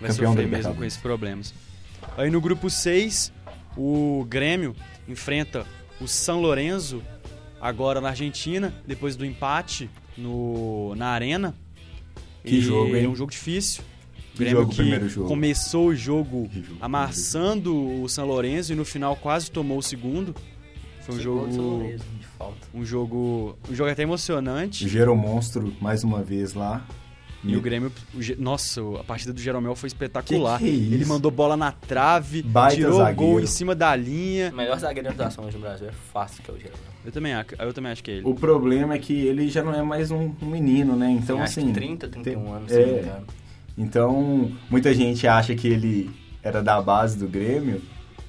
[0.00, 1.54] vai Campeão sofrer mesmo com esses problemas.
[2.18, 3.32] Aí no grupo 6,
[3.76, 4.76] o Grêmio
[5.08, 5.66] enfrenta
[6.00, 7.02] o São Lourenço,
[7.60, 11.54] agora na Argentina, depois do empate no, na Arena.
[12.44, 13.04] Que E jogo, hein?
[13.04, 13.82] É um jogo difícil.
[14.38, 15.28] Grêmio jogo, que jogo.
[15.28, 16.48] começou o jogo
[16.80, 20.34] amassando o São Lourenço e no final quase tomou o segundo.
[21.00, 22.58] Foi um jogo, Lourenço, de falta.
[22.74, 24.84] um jogo, um jogo até emocionante.
[25.08, 26.84] O Monstro, mais uma vez lá.
[27.44, 30.58] E o Grêmio, o nossa, a partida do Jeromel foi espetacular.
[30.58, 30.94] Que que é?
[30.94, 33.14] Ele mandou bola na trave, Baita tirou o zagueiro.
[33.32, 34.50] gol em cima da linha.
[34.52, 36.80] O melhor zagueiro da atuação hoje no Brasil é fácil que é o Geraldo.
[37.04, 38.22] Eu também, eu também acho que é ele.
[38.26, 41.08] O problema é que ele já não é mais um, um menino, né?
[41.12, 41.72] Então, Acho que assim...
[41.72, 43.26] 30, 31 tem- anos, se não me É, engano.
[43.76, 46.10] Então, muita gente acha que ele
[46.42, 47.82] era da base do Grêmio,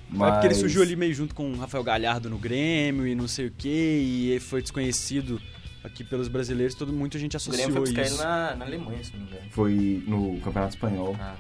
[0.10, 0.30] mas...
[0.30, 3.28] É porque ele surgiu ali meio junto com o Rafael Galhardo no Grêmio e não
[3.28, 5.42] sei o que, e ele foi desconhecido
[5.84, 8.24] aqui pelos brasileiros, todo, muita gente O associou Grêmio foi buscar ele isso.
[8.24, 9.42] na, na Alemanha, se não me engano.
[9.52, 11.16] Foi no Campeonato Espanhol.
[11.20, 11.36] Ah.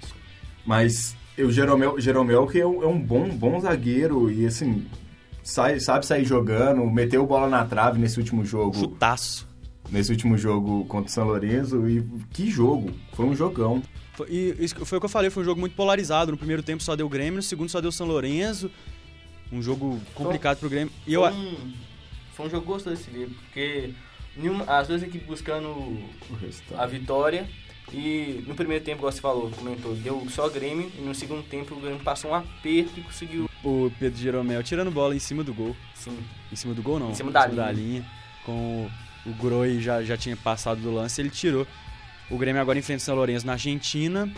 [0.65, 4.85] Mas o Jeromel, Jeromel que é um, é um bom, bom zagueiro e, assim,
[5.43, 8.75] sai, sabe sair jogando, meteu bola na trave nesse último jogo.
[8.75, 9.47] Chutaço.
[9.89, 11.87] Nesse último jogo contra o São Lourenço.
[11.87, 12.91] E que jogo!
[13.13, 13.81] Foi um jogão.
[14.17, 16.31] Foi, e isso foi o que eu falei, foi um jogo muito polarizado.
[16.31, 18.71] No primeiro tempo só deu Grêmio, no segundo só deu São Lourenço.
[19.51, 20.91] Um jogo complicado pro Grêmio.
[21.05, 21.73] E eu, Foi, um,
[22.33, 23.93] foi um jogo gostoso de se ver, porque
[24.35, 25.99] nenhuma, as duas equipes buscando
[26.75, 27.47] a vitória.
[27.93, 30.91] E no primeiro tempo, igual você falou, comentou, deu só Grêmio.
[30.97, 33.47] E no segundo tempo, o Grêmio passou um aperto e conseguiu.
[33.63, 35.75] o Pedro Jeromel tirando bola em cima do gol.
[35.93, 36.17] Sim,
[36.51, 37.11] Em cima do gol, não.
[37.11, 37.71] Em cima da linha.
[37.71, 38.05] linha.
[38.43, 38.89] Com
[39.25, 41.67] o, o Groi já, já tinha passado do lance, ele tirou.
[42.29, 44.29] O Grêmio agora enfrenta o São Lourenço na Argentina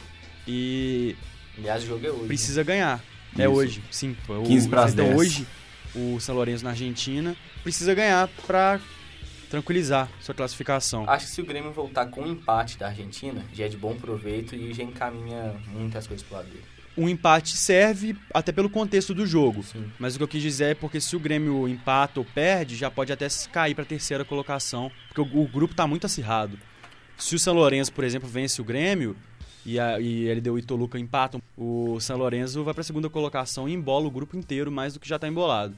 [0.47, 1.15] e
[1.58, 2.28] aliás, o jogo é hoje.
[2.28, 3.04] precisa ganhar.
[3.38, 3.52] É Isso.
[3.52, 4.15] hoje, sim.
[4.25, 5.19] pô, o- 15 pras enfrenta 10.
[5.19, 5.47] hoje
[5.95, 7.36] o São Lourenço na Argentina.
[7.63, 8.80] Precisa ganhar pra
[9.49, 11.10] tranquilizar sua classificação.
[11.10, 13.95] Acho que se o Grêmio voltar com o empate da Argentina, já é de bom
[13.95, 16.63] proveito e já encaminha muitas coisas pro lado dele.
[16.97, 19.63] um empate serve até pelo contexto do jogo.
[19.63, 19.89] Sim.
[19.97, 22.91] Mas o que eu quis dizer é porque se o Grêmio empata ou perde, já
[22.91, 26.60] pode até cair para a terceira colocação, porque o, o grupo está muito acirrado.
[27.19, 29.15] Se o São Lourenço, por exemplo, vence o Grêmio
[29.65, 33.10] e, a, e ele deu o Itoluca empatam, o São Lourenço vai para a segunda
[33.10, 35.75] colocação e embola o grupo inteiro mais do que já está embolado.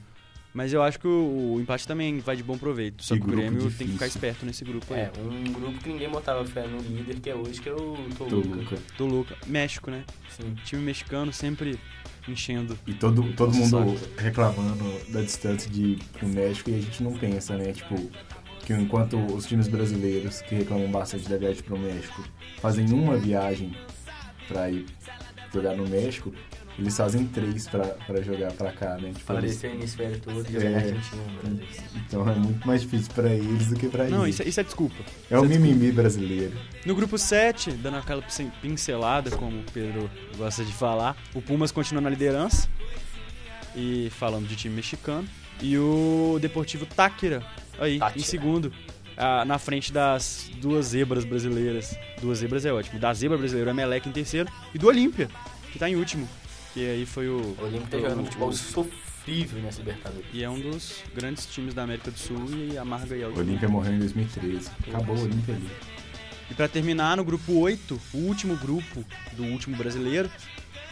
[0.54, 3.02] Mas eu acho que o, o empate também vai de bom proveito.
[3.02, 3.86] Só Que que, o Grêmio tem difícil.
[3.86, 5.00] que ficar esperto nesse grupo aí.
[5.00, 7.96] É, um grupo que ninguém botava fé no líder, que é hoje, que é o
[8.18, 8.48] Toluca.
[8.48, 8.78] Toluca.
[8.98, 9.36] Toluca.
[9.46, 10.04] México, né?
[10.28, 10.54] Sim.
[10.64, 11.80] Time mexicano sempre
[12.28, 12.78] enchendo.
[12.86, 17.56] E todo, todo mundo reclamando da distância de pro México e a gente não pensa,
[17.56, 17.72] né?
[17.72, 18.10] Tipo,
[18.76, 22.22] que enquanto os times brasileiros que reclamam bastante da viagem pro México
[22.60, 23.76] fazem uma viagem
[24.48, 24.86] pra ir
[25.52, 26.32] jogar no México,
[26.78, 29.10] eles fazem três pra, pra jogar pra cá, né?
[29.12, 30.60] Tipo, Para eles- o hemisfério todo e É.
[30.60, 31.82] jogar na Argentina, no Brasil.
[31.96, 34.36] então é muito mais difícil pra eles do que pra Não, eles.
[34.36, 34.96] isso, é- isso é desculpa.
[35.30, 36.54] É o é mimimi brasileiro.
[36.86, 41.70] No grupo 7, dando aquela pin- pincelada, como o Pedro gosta de falar, o Pumas
[41.70, 42.68] continua na liderança.
[43.76, 45.26] E falando de time mexicano.
[45.60, 47.42] E o Deportivo Táquira,
[47.78, 48.20] aí, Táchira.
[48.20, 48.72] em segundo.
[49.16, 51.96] ah, na frente das duas zebras brasileiras.
[52.20, 52.98] Duas zebras é ótimo.
[52.98, 54.48] Da zebra brasileira, o Emelec em terceiro.
[54.74, 55.28] E do Olímpia,
[55.72, 56.28] que tá em último.
[56.74, 57.36] Que aí foi o.
[57.58, 60.26] O Olímpico tá jogando um futebol sofrível nessa Libertadores.
[60.32, 63.38] E é um dos grandes times da América do Sul e amarga aí a O.
[63.38, 64.70] Olímpia morreu em 2013.
[64.88, 65.70] Acabou o Olímpia ali.
[66.50, 70.30] E pra terminar, no grupo 8, o último grupo do último brasileiro,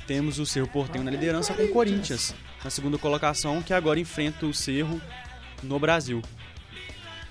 [0.07, 4.47] temos o Cerro Portenho na liderança com o Corinthians, na segunda colocação, que agora enfrenta
[4.47, 5.01] o Cerro
[5.63, 6.23] no Brasil.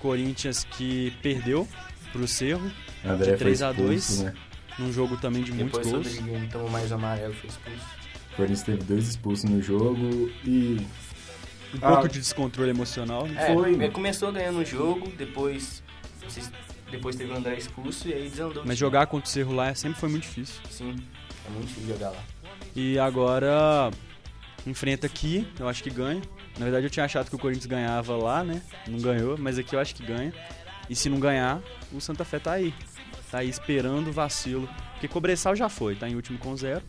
[0.00, 1.68] Corinthians que perdeu
[2.12, 2.70] pro Cerro,
[3.04, 3.98] André De foi 3 a 2.
[4.10, 4.34] expulso, né?
[4.78, 6.06] num jogo também de muitos Depois o gols.
[6.18, 7.86] Rodriguinho tomou mais amarelo, foi expulso.
[8.32, 10.86] O Corinthians teve dois expulsos no jogo e
[11.72, 11.88] Um Ah.
[11.92, 13.26] pouco de descontrole emocional.
[13.28, 13.50] né?
[13.50, 13.72] É, Foi.
[13.74, 15.82] ele começou ganhando o jogo, depois,
[16.90, 18.64] depois teve o André expulso e aí desandou.
[18.66, 20.56] Mas jogar contra o Cerro lá sempre foi muito difícil.
[20.68, 20.96] Sim,
[21.46, 22.22] é muito difícil jogar lá.
[22.74, 23.90] E agora
[24.66, 26.20] enfrenta aqui, eu acho que ganha.
[26.60, 28.60] Na verdade eu tinha achado que o Corinthians ganhava lá, né?
[28.86, 30.30] Não ganhou, mas aqui eu acho que ganha.
[30.90, 31.58] E se não ganhar,
[31.90, 32.74] o Santa Fé tá aí.
[33.30, 34.68] Tá aí esperando o vacilo.
[34.92, 36.82] Porque Cobressal já foi, tá em último com zero.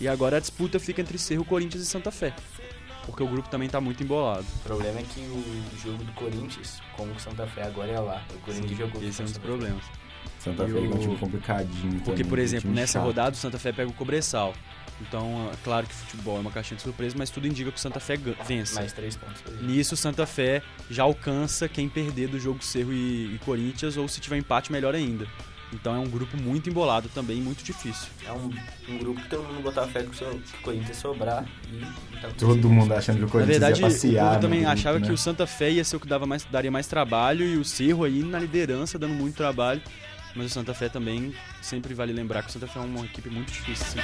[0.00, 2.32] E agora a disputa fica entre Cerro, Corinthians e Santa Fé.
[3.04, 4.46] Porque o grupo também tá muito embolado.
[4.60, 8.22] O problema é que o jogo do Corinthians com o Santa Fé agora é lá.
[8.32, 9.82] O Corinthians jogou Esse é um dos problemas.
[10.38, 13.06] Santa Fé é um time complicadinho Porque, também, por exemplo, nessa chato.
[13.06, 14.54] rodada o Santa Fé pega o Cobressal.
[15.00, 17.80] Então, é claro que futebol é uma caixinha de surpresa, mas tudo indica que o
[17.80, 18.74] Santa Fé vence.
[18.74, 19.42] Mais três pontos.
[19.60, 24.08] Nisso, o Santa Fé já alcança quem perder do jogo Cerro e, e Corinthians, ou
[24.08, 25.26] se tiver empate, melhor ainda.
[25.72, 28.08] Então é um grupo muito embolado também, muito difícil.
[28.24, 28.50] É um,
[28.88, 31.44] um grupo que todo mundo botava fé que o, seu, que o Corinthians ia sobrar
[31.68, 34.24] e tá Todo mundo achando que o Na Corinthians verdade, ia o passear.
[34.26, 35.06] povo no também grupo, achava né?
[35.06, 37.64] que o Santa Fé ia ser o que dava mais, daria mais trabalho e o
[37.64, 39.82] Cerro aí na liderança, dando muito trabalho.
[40.36, 43.30] Mas o Santa Fé também, sempre vale lembrar que o Santa Fé é uma equipe
[43.30, 43.96] muito difícil de se.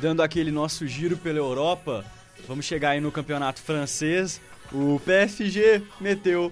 [0.00, 2.04] Dando aquele nosso giro pela Europa,
[2.48, 4.40] vamos chegar aí no campeonato francês.
[4.72, 6.50] O PSG meteu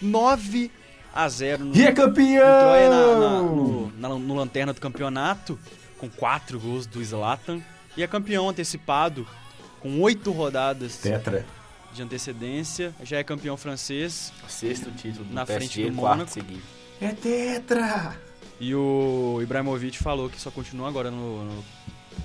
[0.00, 0.70] 9
[1.14, 2.26] a 0 no, E é campeão!
[2.36, 5.58] entrou aí na- na- no, na- no lanterna do campeonato,
[5.98, 7.60] com 4 gols do Zlatan.
[7.96, 9.26] E é campeão antecipado,
[9.80, 11.46] com 8 rodadas Tetra.
[11.94, 12.94] de antecedência.
[13.02, 14.32] Já é campeão francês.
[14.48, 16.32] Sexto título do Na PSG, frente do quarto Mônaco.
[16.32, 16.62] seguido.
[17.00, 18.16] É tetra!
[18.60, 21.64] E o Ibrahimovic falou que só continua agora no, no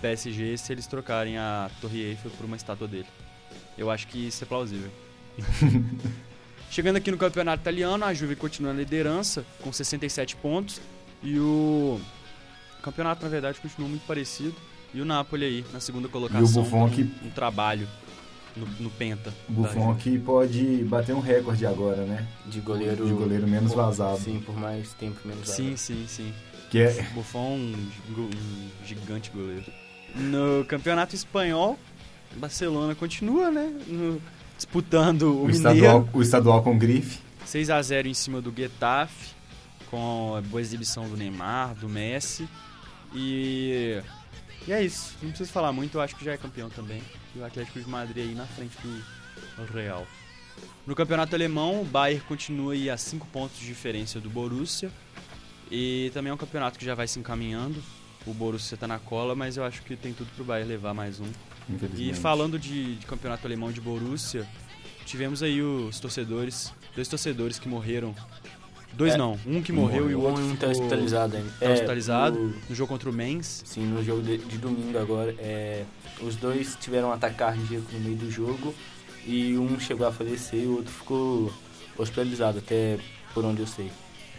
[0.01, 3.07] PSG se eles trocarem a Torre Eiffel por uma estátua dele.
[3.77, 4.89] Eu acho que isso é plausível.
[6.69, 10.79] Chegando aqui no campeonato italiano, a Juve continua na liderança com 67 pontos
[11.21, 11.99] e o
[12.81, 14.55] campeonato, na verdade, continua muito parecido.
[14.93, 17.87] E o Napoli aí na segunda colocação Buffon com que- um trabalho
[18.55, 19.33] no, no penta.
[19.49, 22.25] O Buffon que pode bater um recorde agora, né?
[22.45, 24.19] De goleiro, De goleiro menos por- vazado.
[24.19, 25.77] Sim, por mais tempo menos Sim, vazado.
[25.77, 26.33] sim, sim.
[26.69, 29.65] Que é Buffon, um, go- um gigante goleiro.
[30.15, 31.77] No campeonato espanhol,
[32.35, 33.73] Barcelona continua, né?
[33.87, 34.21] no-
[34.61, 35.57] disputando o, o Mineiro.
[35.57, 37.19] estadual, o estadual com grife.
[37.45, 39.33] 6 a 0 em cima do Getafe,
[39.89, 42.47] com a boa exibição do Neymar, do Messi.
[43.13, 44.01] E,
[44.67, 45.15] e é isso.
[45.21, 47.01] Não preciso falar muito, eu acho que já é campeão também.
[47.35, 50.05] E o Atlético de Madrid aí na frente do Real.
[50.85, 54.91] No campeonato alemão, o Bayern continua aí a 5 pontos de diferença do Borussia.
[55.71, 57.81] E também é um campeonato que já vai se encaminhando.
[58.27, 61.19] O Borussia tá na cola, mas eu acho que tem tudo pro Bayern levar mais
[61.19, 61.31] um.
[61.95, 64.45] E falando de, de campeonato alemão de Borussia,
[65.05, 68.13] tivemos aí os torcedores, dois torcedores que morreram
[68.93, 69.17] Dois É.
[69.17, 71.49] não, um que morreu e o outro um tá ficou- hospitalizado ainda.
[71.57, 72.37] tá É, hospitalizado.
[72.37, 73.61] o- No jogo contra o Mens.
[73.65, 75.85] Sim, no jogo de, de domingo agora, é,
[76.21, 78.75] os dois tiveram um ataque cardíaco no meio do jogo
[79.25, 81.53] e um chegou a falecer e o outro ficou
[81.97, 82.97] hospitalizado, até
[83.33, 83.89] por onde eu sei.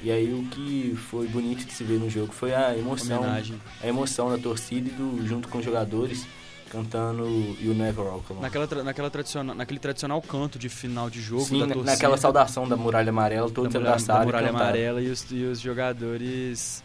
[0.02, 3.58] E aí o que foi bonito de se ver no jogo foi a emoção, Homenagem.
[3.82, 6.26] a emoção da torcida e do, junto com os jogadores
[6.72, 7.26] cantando
[7.60, 8.42] You Never Walk Alone.
[8.42, 11.92] Naquela, tra- naquela tradicional, naquele tradicional canto de final de jogo Sim, da torcida.
[11.92, 15.44] naquela saudação da muralha amarela, todos muralha, abraçaram da e muralha amarela e os, e
[15.44, 16.82] os jogadores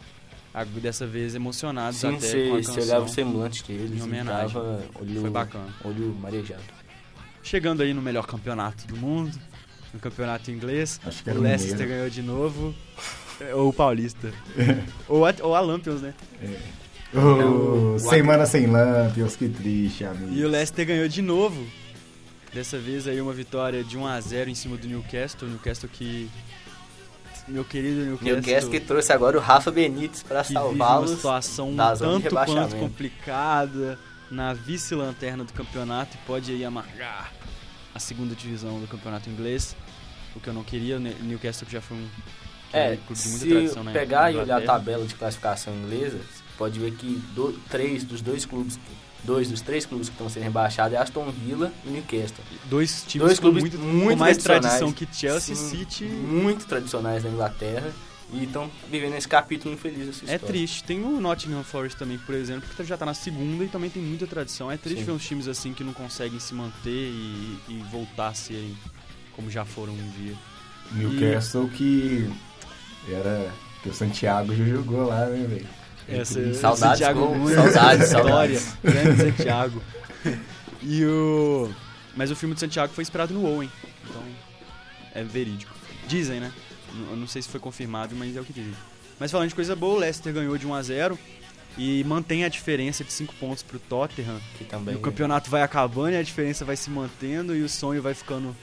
[0.81, 4.53] dessa vez emocionados Sim, até com a você você olhava o semblante deles em homenagem.
[4.53, 5.67] tava olho, Foi bacana.
[5.85, 6.63] olho marejado.
[7.43, 9.37] Chegando aí no melhor campeonato do mundo,
[9.93, 12.73] no campeonato inglês, Acho que era o Leicester ganhou de novo.
[13.53, 14.33] ou o Paulista.
[15.07, 16.13] ou, a, ou a Lampions, né?
[17.13, 20.33] Oh, o- semana sem Lampions, que triste, amigo.
[20.33, 21.65] E o Leicester ganhou de novo.
[22.53, 25.47] Dessa vez aí uma vitória de 1 a 0 em cima do Newcastle.
[25.47, 26.29] Newcastle que.
[27.47, 28.35] Meu querido Newcastle.
[28.35, 31.11] Newcastle que trouxe agora o Rafa Benítez para vive uma salvá-los.
[31.11, 33.97] situação um tanto quanto complicada
[34.29, 37.31] na vice-lanterna do campeonato e pode aí amargar
[37.95, 39.75] a segunda divisão do campeonato inglês.
[40.35, 42.07] O que eu não queria, o Ne- Newcastle que já foi um,
[42.69, 45.15] que É, um clube de muita se tradição na pegar e olhar a tabela de
[45.15, 46.19] classificação inglesa,
[46.57, 48.79] pode ver que do, três dos dois clubes,
[49.23, 52.43] dois dos três clubes que estão sendo rebaixados é Aston Villa e Newcastle.
[52.65, 54.79] Dois times Dois com clubes muito, muito com mais tradicionais.
[54.79, 56.03] tradição que Chelsea Sim, City.
[56.05, 57.91] Muito tradicionais na Inglaterra
[58.33, 60.47] e estão vivendo esse capítulo infeliz da sua É história.
[60.47, 60.83] triste.
[60.83, 64.03] Tem o Nottingham Forest também, por exemplo, que já tá na segunda e também tem
[64.03, 64.69] muita tradição.
[64.69, 65.05] É triste Sim.
[65.05, 68.75] ver uns times assim que não conseguem se manter e, e voltar a serem
[69.33, 70.35] como já foram um dia.
[70.91, 72.29] Newcastle que
[73.09, 73.51] era.
[73.83, 75.67] que o Santiago já jogou lá, né, velho?
[76.07, 76.53] Essa.
[76.53, 78.77] Saudades, Santiago Nunes, saudades, história, saudades.
[78.83, 79.83] grande Santiago.
[80.81, 81.69] E o
[82.15, 83.69] mas o filme de Santiago foi inspirado no Owen,
[84.03, 84.23] então
[85.13, 85.71] é verídico.
[86.07, 86.51] Dizem, né?
[87.11, 88.73] Eu não sei se foi confirmado, mas é o que dizem.
[89.19, 91.19] Mas falando de coisa boa, o Leicester ganhou de 1 a 0
[91.77, 94.39] e mantém a diferença de 5 pontos pro Tottenham.
[94.57, 97.69] Que E também o campeonato vai acabando e a diferença vai se mantendo e o
[97.69, 98.55] sonho vai ficando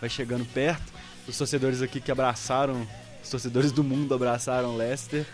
[0.00, 0.92] vai chegando perto.
[1.28, 2.86] Os torcedores aqui que abraçaram,
[3.22, 5.24] os torcedores do mundo abraçaram o Leicester.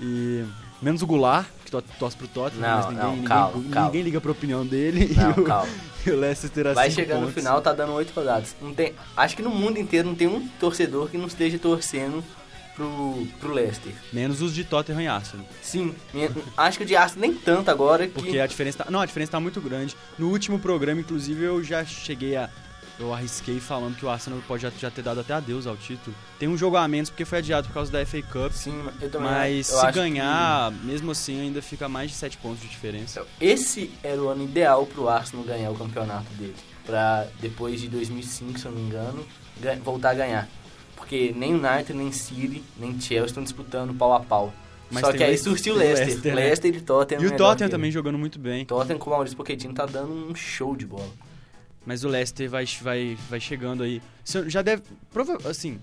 [0.00, 0.44] E
[0.82, 3.70] menos o Goulart, que to- torce pro Tottenham, Não, mas ninguém, não, ninguém, calma, ninguém
[3.70, 3.90] calma.
[3.96, 5.72] liga pra opinião dele Não, e, o, calma.
[6.06, 7.42] e o Leicester terá Vai chegando no pontos.
[7.42, 8.54] final, tá dando oito rodadas.
[8.60, 12.22] Não tem, acho que no mundo inteiro não tem um torcedor que não esteja torcendo
[12.74, 13.92] pro, pro Leicester.
[14.12, 15.46] Menos os de Tottenham e Arsenal.
[15.62, 15.94] Sim,
[16.56, 18.14] acho que o de Arsenal nem tanto agora que...
[18.14, 19.94] Porque a diferença tá, não, a diferença tá muito grande.
[20.18, 22.48] No último programa, inclusive, eu já cheguei a
[22.98, 26.14] eu arrisquei falando que o Arsenal pode já, ter dado até adeus ao título.
[26.38, 28.52] Tem um jogo a menos porque foi adiado por causa da FA Cup.
[28.52, 32.60] Sim, eu também Mas eu se ganhar, mesmo assim, ainda fica mais de 7 pontos
[32.60, 33.24] de diferença.
[33.38, 36.54] que Esse era o ano ideal pro Arsenal ganhar o campeonato dele.
[36.84, 39.24] Pra depois de 2005, se eu não me engano,
[39.60, 40.48] ga- voltar a ganhar.
[40.96, 44.52] Porque nem United, nem City, nem Chelsea estão disputando pau a pau.
[44.90, 46.06] Mas Só que aí Leicester- surgiu o Leicester.
[46.06, 46.78] Leicester, Leicester, né?
[46.78, 48.64] e Tottenham E o melhor Tottenham que também jogando muito bem.
[48.66, 51.08] Tottenham com o Maurício Pochettino tá dando um show de bola.
[51.84, 54.00] Mas o Leicester vai, vai, vai chegando aí.
[54.46, 54.82] Já deve.
[55.48, 55.78] Assim.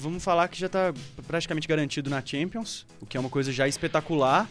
[0.00, 0.92] Vamos falar que já tá
[1.26, 4.48] praticamente garantido na Champions, o que é uma coisa já espetacular.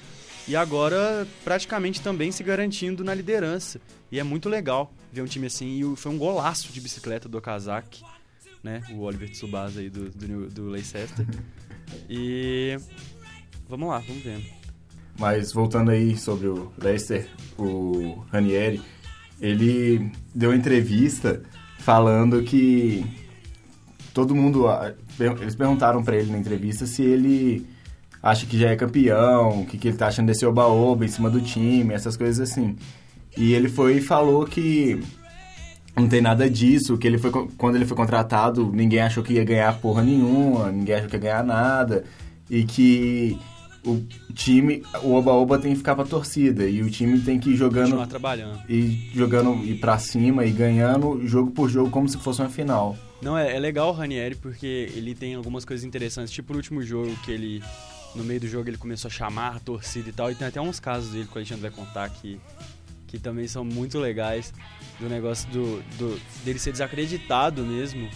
[0.47, 3.81] E agora praticamente também se garantindo na liderança.
[4.11, 5.79] E é muito legal ver um time assim.
[5.79, 8.01] E foi um golaço de bicicleta do Okazaki,
[8.63, 8.81] né?
[8.91, 11.09] O Oliver Tsubasa aí do, do, do Leicester.
[12.09, 12.77] E.
[13.69, 14.45] Vamos lá, vamos vendo.
[15.19, 17.27] Mas voltando aí sobre o Leicester,
[17.57, 18.81] o Ranieri,
[19.41, 21.41] ele deu entrevista
[21.79, 23.05] falando que
[24.13, 24.67] todo mundo.
[24.67, 24.93] ah,
[25.39, 27.65] Eles perguntaram pra ele na entrevista se ele
[28.21, 31.29] acha que já é campeão, o que, que ele tá achando desse oba-oba em cima
[31.29, 32.75] do time, essas coisas assim.
[33.37, 34.99] E ele foi e falou que
[35.95, 39.43] não tem nada disso, que ele foi quando ele foi contratado, ninguém achou que ia
[39.43, 42.03] ganhar porra nenhuma, ninguém achou que ia ganhar nada,
[42.49, 43.37] e que
[43.91, 47.55] o time, o oba-oba tem que ficar pra torcida, e o time tem que ir
[47.55, 48.61] jogando Continuar trabalhando.
[48.69, 52.95] e jogando ir pra cima e ganhando jogo por jogo como se fosse uma final.
[53.21, 56.31] Não, é, é legal o Ranieri porque ele tem algumas coisas interessantes.
[56.31, 57.63] Tipo no último jogo que ele,
[58.13, 60.29] no meio do jogo, ele começou a chamar a torcida e tal.
[60.31, 62.39] E tem até uns casos dele que o Alexandre vai contar que,
[63.07, 64.53] que também são muito legais.
[64.99, 68.07] Do negócio do, do dele ser desacreditado mesmo.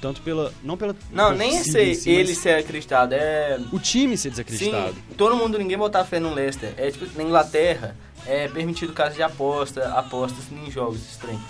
[0.00, 0.52] Tanto pela.
[0.62, 0.96] Não pela.
[1.12, 3.12] Não, nem sei em si, ele ser acreditado.
[3.12, 3.58] É.
[3.72, 4.94] O time ser Sim, desacreditado.
[5.16, 6.72] todo mundo, ninguém botar fé no Leicester.
[6.78, 11.42] É tipo, na Inglaterra, é permitido caso de aposta, apostas em jogos estranhos.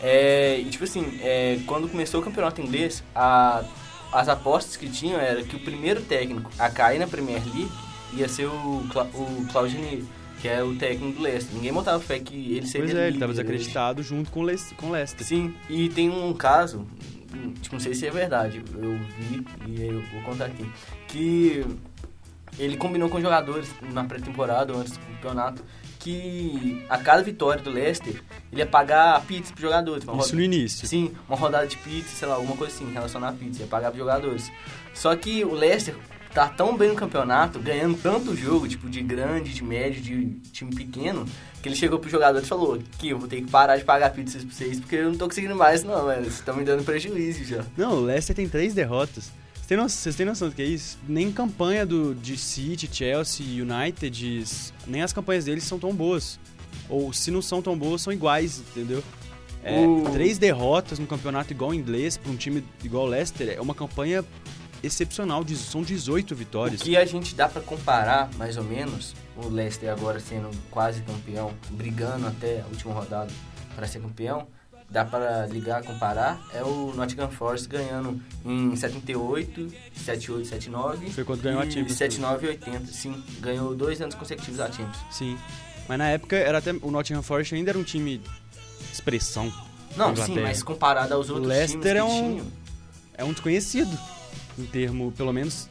[0.00, 3.64] É, e tipo assim, é, quando começou o campeonato inglês, a-
[4.12, 7.68] as apostas que tinham era que o primeiro técnico a cair na Premier League
[8.14, 10.04] ia ser o, Cla o Claudinei,
[10.40, 11.54] que é o técnico do Leicester.
[11.54, 13.42] Ninguém botava fé que ele seria Pois é, ele líder tava hoje.
[13.42, 14.30] desacreditado junto.
[14.30, 15.26] Com o Leicester.
[15.26, 16.86] Sim, e tem um caso
[17.60, 20.68] tipo, não sei se é verdade, eu vi e aí eu vou contar aqui,
[21.08, 21.64] que
[22.58, 25.62] ele combinou com os jogadores na pré-temporada ou antes do campeonato
[25.98, 28.22] que a cada vitória do Leicester
[28.52, 30.04] ele ia pagar pizza pros jogadores.
[30.04, 30.86] Isso roda- no início.
[30.86, 33.88] Sim, uma rodada de pizza, sei lá, alguma coisa assim, relacionada à pizza, ia pagar
[33.88, 34.52] pros jogadores.
[34.94, 35.96] Só que o Leicester
[36.36, 40.70] tá tão bem no campeonato, ganhando tanto jogo, tipo, de grande, de médio, de time
[40.74, 41.24] pequeno,
[41.62, 44.10] que ele chegou pros jogadores e falou que eu vou ter que parar de pagar
[44.10, 46.24] pizzas pra vocês, porque eu não tô conseguindo mais, não, velho.
[46.24, 47.64] Vocês estão me dando prejuízo já.
[47.74, 49.32] Não, o Leicester tem três derrotas.
[49.54, 50.98] Vocês têm, no- vocês têm noção do que é isso?
[51.08, 54.44] Nem campanha do, de City, Chelsea, United,
[54.86, 56.38] nem as campanhas deles são tão boas.
[56.88, 59.02] Ou se não são tão boas, são iguais, entendeu?
[59.64, 63.60] É, O- Três derrotas no campeonato igual inglês, pra um time igual o Leicester, é
[63.60, 64.22] uma campanha
[64.86, 65.44] excepcional.
[65.56, 66.82] São 18 O vitórias.
[66.82, 71.52] que a gente dá pra comparar, mais ou menos, o Leicester agora sendo quase campeão,
[71.70, 73.30] brigando até a última rodada
[73.74, 74.46] para ser campeão,
[74.88, 81.42] dá para ligar, comparar, é o Nottingham Forest ganhando em 78, 78, 79 Foi quando
[81.42, 81.92] ganhou a e Champions.
[81.98, 84.96] 79 e 80, sim, ganhou dois anos consecutivos a Champions.
[85.10, 85.36] Sim.
[85.88, 88.20] Mas na época era até o Nottingham Forest ainda era um time
[88.92, 89.52] expressão.
[89.96, 92.46] Não, sim, mas comparado aos outros Leicester times que é um- tinham,
[93.18, 93.98] É um desconhecido
[94.58, 95.68] em termo, pelo menos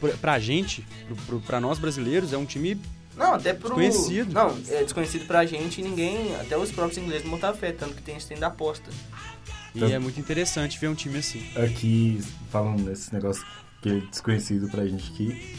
[0.00, 2.78] pra- pra gente, pro, pro, pra nós brasileiros, é um time
[3.16, 3.68] Não, até pro...
[3.76, 4.32] Desconhecido.
[4.32, 7.94] Não, é desconhecido pra gente e ninguém, até os próprios ingleses não botaram fé, tanto
[7.94, 8.90] que tem esse trem da aposta.
[9.74, 11.42] e Então- é muito interessante ver um time assim.
[11.56, 12.20] aqui,
[12.50, 13.44] falando nesse negócio
[13.82, 15.54] que é desconhecido pra gente aqui,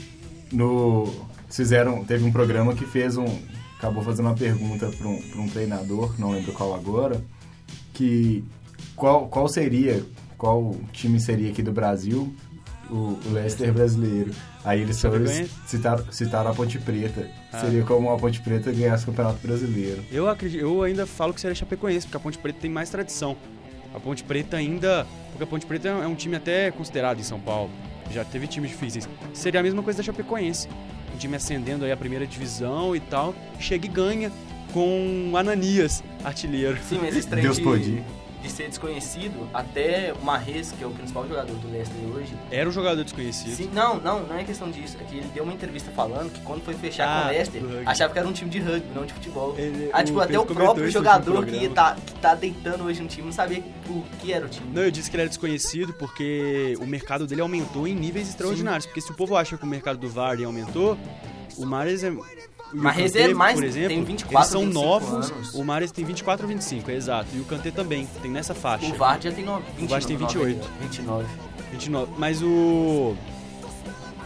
[0.52, 3.40] no, fizeram, teve um programa que fez um,
[3.78, 7.24] acabou fazendo uma pergunta pra um, pra um treinador, não lembro qual agora,
[7.94, 8.44] que
[8.96, 10.04] qual, qual seria,
[10.42, 12.34] qual time seria aqui do Brasil
[12.90, 14.32] o, o Leicester brasileiro.
[14.66, 15.52] Aí eles foram Chapecoense?
[15.68, 17.30] citaram, citaram a Ponte Preta.
[17.54, 17.60] Ah.
[17.60, 20.04] Seria como a Ponte Preta ganhasse o Campeonato Brasileiro.
[20.12, 23.38] Eu acredito, eu ainda falo que seria Chapecoense, porque a Ponte Preta tem mais tradição.
[23.94, 27.40] A Ponte Preta ainda, porque a Ponte Preta é um time até considerado em São
[27.40, 27.70] Paulo.
[28.10, 29.08] Já teve times difíceis.
[29.36, 30.68] Seria a mesma coisa da Chapecoense.
[31.14, 34.32] Um time ascendendo aí a primeira divisão e tal, chega e ganha
[34.74, 36.80] com Ananias, artilheiro.
[36.90, 38.04] Sim, mas esse trem Deus de, podia.
[38.42, 42.34] De ser desconhecido, até o Marrez, que é o principal jogador do Leicester hoje.
[42.50, 43.56] Era um jogador desconhecido.
[43.56, 44.98] Sim, não, não, não é questão disso.
[45.00, 47.62] É que ele deu uma entrevista falando que quando foi fechar Ah, com o Leicester,
[47.62, 47.84] do rugby.
[47.88, 49.56] achava que era um time de rugby, não de futebol.
[49.58, 53.08] Ele- ah, tipo, o até o próprio jogador que tá, que tá deitando hoje no
[53.08, 54.68] time não sabia o que era o time.
[54.74, 58.86] Não, eu disse que ele era desconhecido porque o mercado dele aumentou em níveis extraordinários.
[58.86, 60.98] Porque se o povo acha que o mercado do Vardy aumentou,
[61.58, 62.12] o Mares é.
[62.72, 65.32] Kanté, é mais- por exemplo, tem 24, eles são 25 novos.
[65.32, 65.54] anos.
[65.54, 67.28] O Mares tem 24 ou 25, é exato.
[67.34, 68.86] E o Kanté também, tem nessa faixa.
[68.86, 70.70] O Vard já tem no, 29, O Vard tem 28.
[70.82, 71.28] 29.
[71.72, 72.12] 29.
[72.18, 73.16] Mas o.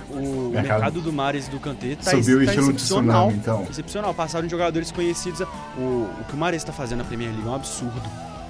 [0.08, 3.28] O Mercado- mercado do Mares e do Kanté tá, Subiu o tá excepcional.
[3.28, 3.68] tsunami, então.
[3.70, 4.14] Excepcional.
[4.14, 5.42] Passaram de jogadores conhecidos.
[5.42, 5.82] a- O,
[6.22, 8.02] o que o Mares tá fazendo na Premier League é um absurdo.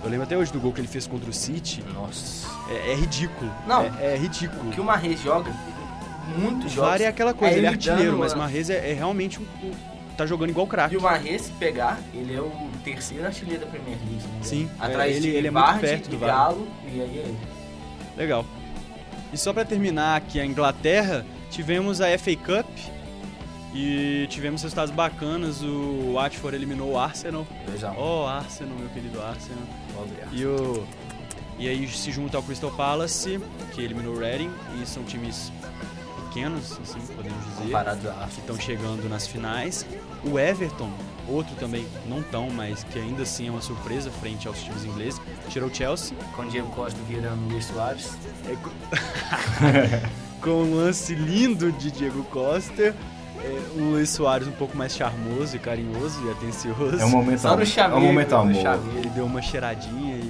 [0.03, 1.83] Eu lembro até hoje do gol que ele fez contra o City.
[1.93, 2.45] Nossa.
[2.69, 3.49] É, é ridículo.
[3.65, 3.81] Não.
[3.99, 4.69] É, é ridículo.
[4.69, 5.51] O que o Marrez joga,
[6.37, 6.89] muitos jogos.
[6.91, 9.71] VAR é aquela coisa, é ele é artilheiro, mas Marrez é, é realmente um, um-
[10.17, 10.95] tá jogando igual craque.
[10.95, 12.51] E o Marrez, se pegar, ele é o
[12.83, 14.13] terceiro artilheiro da Premier League.
[14.15, 14.43] engano.
[14.43, 16.17] Sim, Atrás é, ele- de ele é muito perto do.
[16.17, 17.37] Galo, e aí é ele.
[18.17, 18.45] Legal.
[19.33, 22.67] E só pra terminar aqui a Inglaterra, tivemos a FA Cup
[23.73, 25.61] e tivemos resultados bacanas.
[25.61, 27.45] O Watford eliminou o Arsenal.
[27.69, 27.93] 2x1.
[27.97, 29.63] Oh, Arsenal, meu querido Arsenal.
[30.31, 30.85] E o
[31.57, 33.39] e aí se junta ao Crystal Palace,
[33.73, 35.51] que eliminou o Reading, e são times
[36.35, 37.63] pequenos, assim, podemos dizer.
[37.63, 39.85] Comparado a que estão chegando nas finais.
[40.23, 40.89] O Everton,
[41.29, 45.21] outro também, não tão, mas que ainda assim é uma surpresa frente aos times ingleses,
[45.49, 48.17] tirou o Chelsea Com o Diego Costa virando Luiz Soares.
[48.49, 48.71] é, co-
[50.41, 52.93] com um lance lindo de Diego Costa.
[53.37, 56.99] É, o Luiz Soares um pouco mais charmoso e carinhoso e atencioso.
[56.99, 58.03] É um momento, Só no é chaveiro.
[58.03, 58.61] um momento no amor.
[58.61, 58.97] chaveiro.
[58.97, 60.24] Ele deu uma cheiradinha e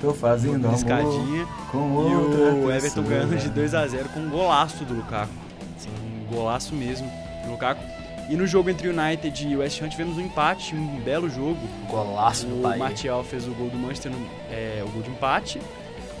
[0.00, 1.46] Tô fazendo uma amor piscadinha.
[1.70, 3.06] com E o Everton pessoa.
[3.06, 5.32] ganhando de 2 a 0 com um golaço do Lukaku.
[6.02, 7.10] Um golaço mesmo
[7.44, 7.82] do Lukaku.
[8.28, 11.58] E no jogo entre United e West Ham tivemos um empate, um belo jogo.
[11.88, 12.78] Golaço do O.
[12.78, 14.12] Martial fez o gol do Manchester,
[14.50, 15.60] é, o gol de empate.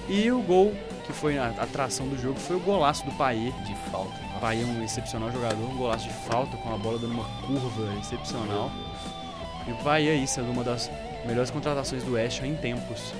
[0.08, 0.74] E o gol
[1.06, 3.52] que foi a atração do jogo foi o golaço do Payet.
[3.62, 4.10] De falta.
[4.10, 4.36] nossa.
[4.36, 7.24] O Payet é um excepcional jogador, um golaço de falta com a bola dando uma
[7.46, 8.70] curva excepcional.
[9.68, 10.90] E o Payet é isso, é uma das
[11.24, 13.12] melhores contratações do West Ham em tempos.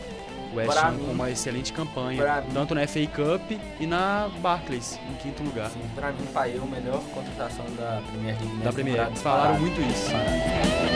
[0.53, 5.15] O West Ham com uma excelente campanha, tanto na FA Cup e na Barclays, em
[5.15, 5.67] quinto lugar.
[5.67, 8.57] Assim, pra mim, Paê é a melhor contratação da Premier League.
[8.59, 10.11] Da nessa Premier, falaram muito isso.
[10.11, 10.90] Disparado.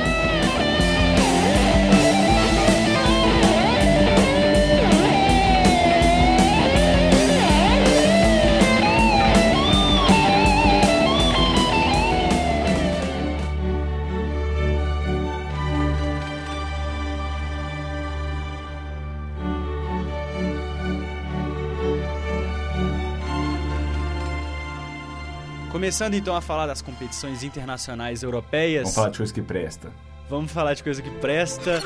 [25.85, 28.85] Começando então a falar das competições internacionais europeias.
[28.85, 29.89] Vamos falar de coisa que presta.
[30.31, 31.83] Vamos falar de coisa que presta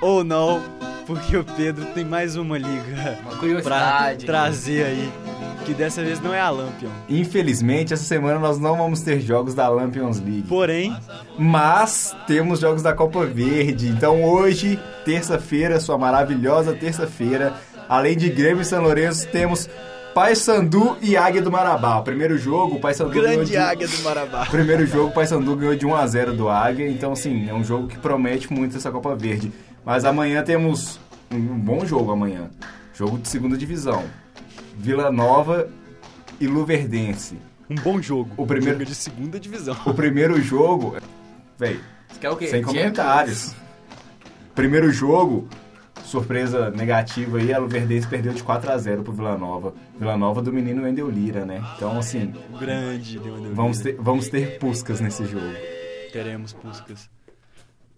[0.00, 0.62] ou não,
[1.04, 4.24] porque o Pedro tem mais uma liga Uma pra curiosidade.
[4.24, 5.12] trazer aí,
[5.66, 6.90] que dessa vez não é a Lampion.
[7.08, 10.44] Infelizmente, essa semana nós não vamos ter jogos da Lampions League.
[10.48, 10.96] Porém,
[11.36, 13.88] Mas temos jogos da Copa Verde.
[13.88, 17.52] Então hoje, terça-feira, sua maravilhosa terça-feira,
[17.88, 19.68] além de Grêmio e São Lourenço, temos
[20.14, 21.98] Paysandu e Águia do Marabá.
[21.98, 23.56] O primeiro jogo, o Paysandu ganhou grande de...
[23.56, 24.44] águia do Marabá.
[24.50, 27.64] Primeiro jogo, o Paysandu ganhou de 1 a 0 do Águia, então assim, é um
[27.64, 29.50] jogo que promete muito essa Copa Verde.
[29.84, 31.00] Mas amanhã temos
[31.30, 32.50] um bom jogo amanhã.
[32.94, 34.04] Jogo de segunda divisão.
[34.76, 35.68] Vila Nova
[36.38, 37.38] e Luverdense.
[37.70, 38.30] Um bom jogo.
[38.36, 39.76] O primeiro- Jogo de segunda divisão.
[39.86, 40.96] O primeiro jogo,
[41.58, 42.48] véi, Você quer o quê?
[42.48, 43.54] sem comentários.
[44.54, 45.48] Primeiro jogo,
[46.12, 49.74] surpresa negativa aí, a Luverdense perdeu de 4 a 0 pro Vila Nova.
[49.98, 51.64] Vila Nova do menino Wendel Lira, né?
[51.76, 53.18] Então assim, Grande,
[53.54, 55.54] vamos ter, vamos ter puscas nesse jogo.
[56.12, 57.10] Teremos Puskas.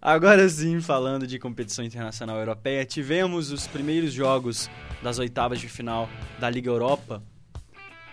[0.01, 4.69] Agora sim, falando de competição internacional europeia, tivemos os primeiros jogos
[5.03, 6.07] das oitavas de final
[6.39, 7.21] da Liga Europa,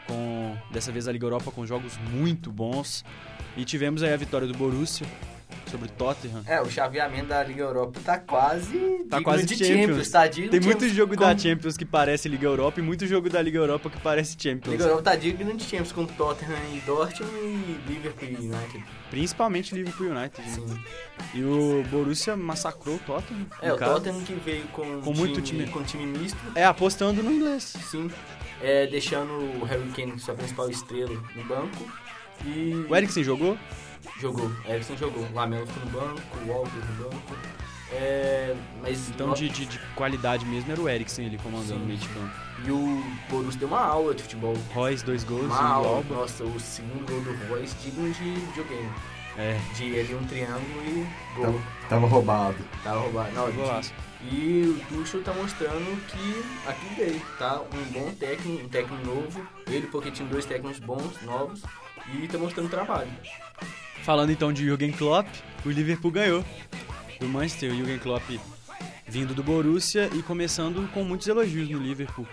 [0.08, 3.04] com dessa vez a Liga Europa com jogos muito bons,
[3.56, 5.06] e tivemos aí a vitória do Borussia
[5.72, 6.42] sobre o Tottenham.
[6.46, 8.78] É, o chaveamento da Liga Europa tá quase.
[9.10, 10.08] Tá quase de Champions.
[10.10, 10.92] tá digno Tem muito Champions.
[10.96, 13.98] jogo Com- da Champions que parece Liga Europa e muito jogo da Liga Europa que
[14.00, 14.70] parece Champions.
[14.72, 18.84] Liga Europa tá digno de Champions com Tottenham e Dortmund e Liverpool United.
[19.10, 20.42] Principalmente Liverpool United.
[20.42, 20.54] né?
[20.54, 20.78] Sim.
[21.34, 23.46] E o Borussia massacrou o Tottenham.
[23.60, 23.94] É, o casa.
[23.94, 25.66] Tottenham que veio com, Com muito time.
[25.68, 27.74] com time misto, É, apostando no inglês.
[27.90, 28.10] sim.
[28.60, 31.90] É, deixando o Harry Kane, sua principal estrela, no banco.
[32.46, 33.56] E O Eriksen jogou?
[34.20, 34.50] Jogou.
[34.66, 35.24] Eriksen jogou.
[35.24, 37.36] O Lamelo ficou no banco, o Walker no banco.
[37.94, 41.82] É, mas Então, de, de, de qualidade mesmo, era o Eriksen ali comandando Sim.
[41.82, 42.34] o meio de campo.
[42.64, 44.54] E o Borussia deu uma aula de futebol.
[44.72, 45.88] Royce, dois gols, Uma e o aula.
[45.96, 46.14] Alba.
[46.14, 48.90] Nossa, o segundo gol do Royce digno de videogame.
[49.36, 51.60] É, De ali um triângulo e gol.
[51.88, 52.56] Tava roubado.
[52.84, 53.32] Tá roubado.
[53.32, 53.92] Não, golaço.
[54.30, 57.60] E o Tuchel tá mostrando que aqui dele, tá?
[57.60, 59.46] Um bom técnico, um técnico novo.
[59.66, 61.62] Ele, porque tinha dois técnicos bons, novos.
[62.14, 63.10] E tá mostrando trabalho.
[64.02, 65.26] Falando então de Jürgen Klopp,
[65.64, 66.44] o Liverpool ganhou
[67.20, 67.72] do Manchester.
[67.72, 68.28] O Jürgen Klopp
[69.06, 72.26] vindo do Borussia e começando com muitos elogios no Liverpool.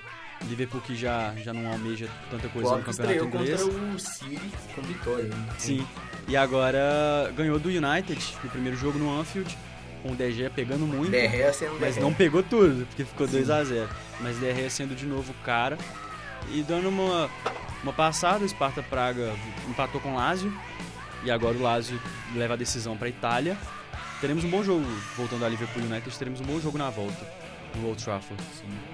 [0.48, 3.62] Liverpool que já, já não almeja tanta coisa no Klopp campeonato estreou inglês.
[3.62, 5.26] contra o City com vitória.
[5.26, 5.48] né?
[5.58, 5.86] Sim.
[6.28, 9.58] E agora ganhou do United no primeiro jogo no Anfield,
[10.02, 11.12] com o Gea pegando muito.
[11.54, 13.90] Sendo Mas não pegou tudo, porque ficou 2 a 0
[14.22, 15.78] Mas DRE sendo de novo o cara.
[16.54, 17.30] E dando uma,
[17.84, 19.36] uma passada, o Sparta Praga
[19.68, 20.54] empatou com o Lazio.
[21.24, 22.00] E agora o Lazio
[22.34, 23.58] leva a decisão para Itália.
[24.22, 27.26] Teremos um bom jogo, voltando a Liverpool United, teremos um bom jogo na volta,
[27.76, 28.42] no Old Trafford.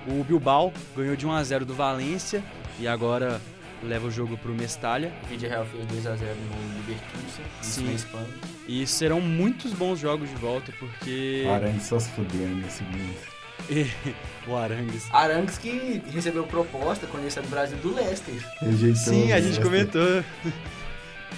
[0.07, 2.43] O Bilbao ganhou de 1 a 0 do Valência
[2.79, 3.41] e agora
[3.81, 5.13] leva o jogo para o Mestalha.
[5.23, 7.85] O Vídeo Real fez 2x0 no isso Sim.
[7.85, 8.27] na Espanha.
[8.67, 13.34] E serão muitos bons jogos de volta, porque Aranha só se fudendo nesse mundo.
[14.47, 18.35] o Arangues Arangues que recebeu proposta quando ele saiu do Brasil do Leicester.
[18.59, 19.63] Rejeitou Sim, a gente Leicester.
[19.63, 20.23] comentou.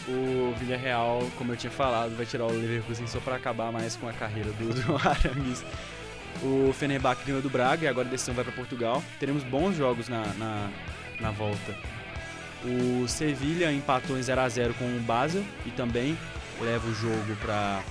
[0.09, 4.07] O Villarreal, como eu tinha falado, vai tirar o Leverkusen só pra acabar mais com
[4.07, 5.65] a carreira do, do Arangues.
[6.41, 9.03] O Fenerbahçe ganhou do Braga e agora a decisão vai pra Portugal.
[9.19, 10.69] Teremos bons jogos na, na,
[11.19, 11.75] na volta.
[12.63, 16.17] O Sevilha empatou em 0 a 0 com o Basel e também
[16.61, 17.81] leva o jogo para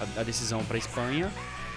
[0.00, 1.30] a, a decisão para Espanha.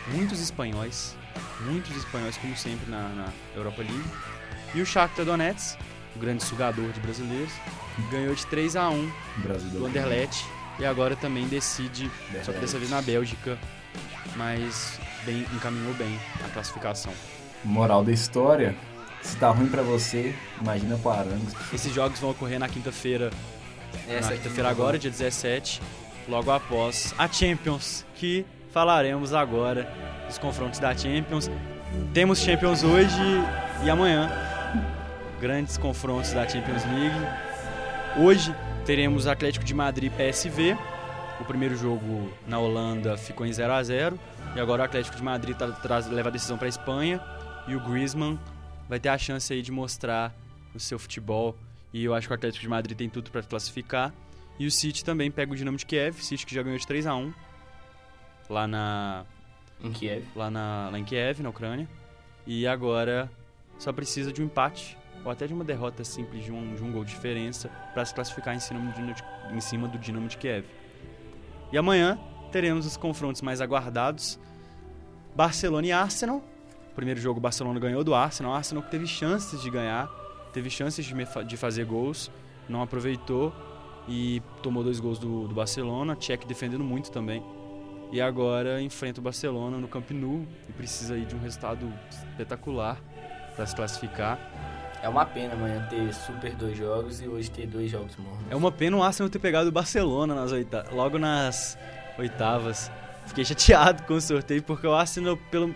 [0.10, 1.16] Muitos espanhóis,
[1.62, 4.10] muitos espanhóis como sempre na, na Europa League.
[4.74, 5.80] E o Shakhtar Donetsk,
[6.16, 7.54] o grande sugador de brasileiros,
[8.12, 10.46] ganhou de 3 a 1 Brasil do Anderlecht
[10.80, 12.12] e agora também decide,
[12.44, 13.58] só que dessa vez na Bélgica,
[14.36, 17.14] mas bem, encaminhou bem a classificação.
[17.64, 18.76] Moral da história,
[19.22, 21.54] se tá ruim pra você, imagina pro Arangues.
[21.74, 23.32] Esses jogos vão ocorrer na quinta-feira,
[24.08, 25.82] na quinta-feira agora, dia 17,
[26.28, 28.46] logo após a Champions, que
[28.76, 29.90] falaremos agora
[30.28, 31.50] dos confrontos da Champions.
[32.14, 33.16] Temos Champions hoje
[33.86, 34.30] e amanhã.
[35.40, 37.16] Grandes confrontos da Champions League.
[38.18, 38.54] Hoje
[38.86, 40.78] teremos Atlético de Madrid PSV.
[41.40, 44.20] O primeiro jogo na Holanda ficou em 0 a 0
[44.58, 47.22] e agora o Atlético de Madrid tá- traz- leva a decisão para a Espanha
[47.70, 48.38] e o Griezmann
[48.90, 50.34] vai ter a chance aí de mostrar
[50.74, 51.56] o seu futebol
[51.94, 54.14] e eu acho que o Atlético de Madrid tem tudo para classificar.
[54.60, 57.08] E o City também pega o Dinamo de Kiev, City que já ganhou de 3
[57.08, 57.34] a 1
[58.50, 59.26] lá na
[59.82, 60.26] Em Kiev.
[60.36, 61.88] lá, na, lá em Kiev, na Ucrânia.
[62.46, 63.30] E agora
[63.78, 66.92] só precisa de um empate ou até de uma derrota simples de um, de um
[66.92, 69.24] gol de diferença para se classificar em cima, do Dinamo de,
[69.56, 70.66] em cima do Dinamo de Kiev.
[71.72, 72.20] E amanhã
[72.52, 74.40] teremos os confrontos mais aguardados:
[75.36, 76.44] Barcelona e Arsenal.
[76.92, 78.54] O primeiro jogo o Barcelona ganhou do Arsenal.
[78.54, 80.08] O Arsenal que teve chances de ganhar,
[80.54, 81.14] teve chances de,
[81.46, 82.32] de fazer gols,
[82.70, 83.52] não aproveitou.
[84.08, 86.16] e tomou dois gols do, do Barcelona.
[86.20, 87.44] Cech defendendo muito também.
[88.12, 92.98] E agora enfrenta o Barcelona no Camp Nou e precisa aí de um resultado espetacular
[93.56, 94.40] para se classificar.
[95.02, 98.46] É uma pena amanhã ter super dois jogos e hoje ter dois jogos mornos.
[98.50, 101.78] É uma pena o Arsenal ter pegado o Barcelona nas oita logo nas
[102.18, 102.90] oitavas.
[103.28, 105.76] Fiquei chateado com o sorteio porque o Arsenal pelo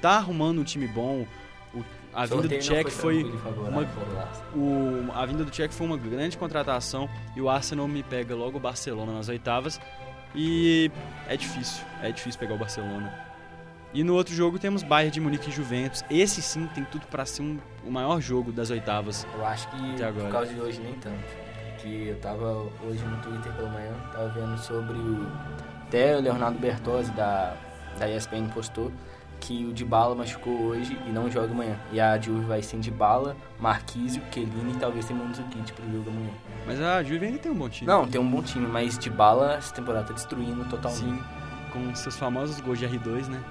[0.00, 1.26] tá arrumando um time bom.
[1.74, 3.86] O- a vinda do Cech foi uma
[4.54, 8.56] o a vinda do Cech foi uma grande contratação e o Arsenal me pega logo
[8.56, 9.80] o Barcelona nas oitavas
[10.34, 10.90] e
[11.28, 13.12] é difícil, é difícil pegar o Barcelona.
[13.92, 16.04] E no outro jogo temos Bayern de Munique e Juventus.
[16.10, 19.24] Esse sim tem tudo para ser um- o maior jogo das oitavas.
[19.32, 19.76] Eu acho que
[20.12, 21.44] por causa de hoje nem tanto.
[21.78, 25.26] Que eu tava hoje no Twitter pela manhã, tava vendo sobre o.
[25.86, 27.54] Até o Leonardo Bertozzi da,
[27.98, 28.90] da ESPN postou
[29.46, 31.78] que o Dybala machucou hoje e não joga amanhã.
[31.92, 36.30] E a Juve vai sem Dybala, Marquisio, Chiellini e talvez tem Mandzukic pro jogo amanhã.
[36.66, 37.86] Mas a Juve ainda tem um bom time.
[37.86, 41.00] Não, tem um bom time, mas Dybala essa temporada tá destruindo totalmente.
[41.04, 41.18] Sim,
[41.72, 43.42] com seus famosos gols de R2, né?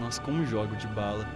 [0.00, 1.26] Nossa, como joga o de bala.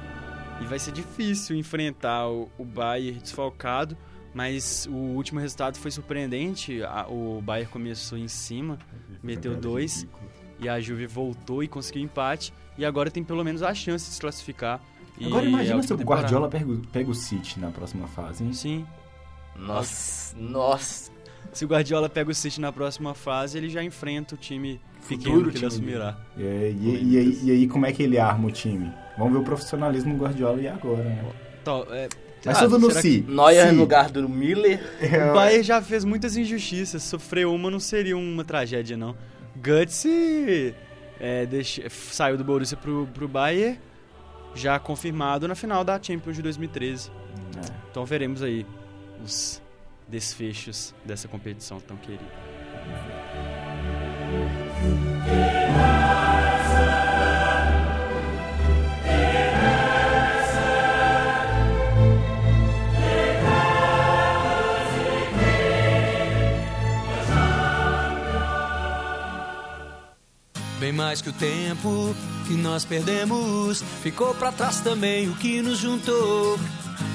[0.61, 3.97] E vai ser difícil enfrentar o, o Bayern desfalcado,
[4.35, 6.83] mas o último resultado foi surpreendente.
[6.83, 8.79] A- o Bayern começou em cima,
[9.23, 10.07] meteu dois,
[10.59, 12.53] e a Juve voltou e conseguiu empate.
[12.81, 14.81] E agora tem pelo menos a chance de se classificar.
[15.19, 15.97] E Agora é imagina se o.
[15.99, 18.53] Guardiola pega, o- pega o City na próxima fase, hein?
[18.55, 18.87] Sim.
[19.57, 21.11] Nossa, nossa.
[21.53, 25.35] Se o Guardiola pega o City na próxima fase, ele já enfrenta o time pequeno
[25.35, 26.17] Futuro que ele assumirá.
[26.39, 28.91] É, e, e aí, e aí como é que ele arma o time?
[29.19, 31.25] Vamos ver o profissionalismo do Guardiola e agora, né?
[31.61, 32.09] Então, é,
[32.45, 33.25] Mas ah, tudo no que- si.
[33.29, 33.73] Neuer Si.
[33.75, 34.81] no lugar do Miller.
[35.31, 37.03] O Bayern já fez muitas injustiças.
[37.03, 39.15] Sofrer uma não seria uma tragédia, não.
[39.57, 40.07] Guts
[41.21, 43.79] é, deixa- saiu do Borussia pro, pro Bayern,
[44.55, 47.11] já confirmado na final da Champions de 2013.
[47.57, 47.73] É.
[47.91, 48.67] Então veremos aí
[49.23, 49.61] os
[50.09, 52.25] desfechos dessa competição tão querida.
[70.91, 72.13] Bem mais que o tempo
[72.49, 76.59] que nós perdemos, ficou pra trás também o que nos juntou.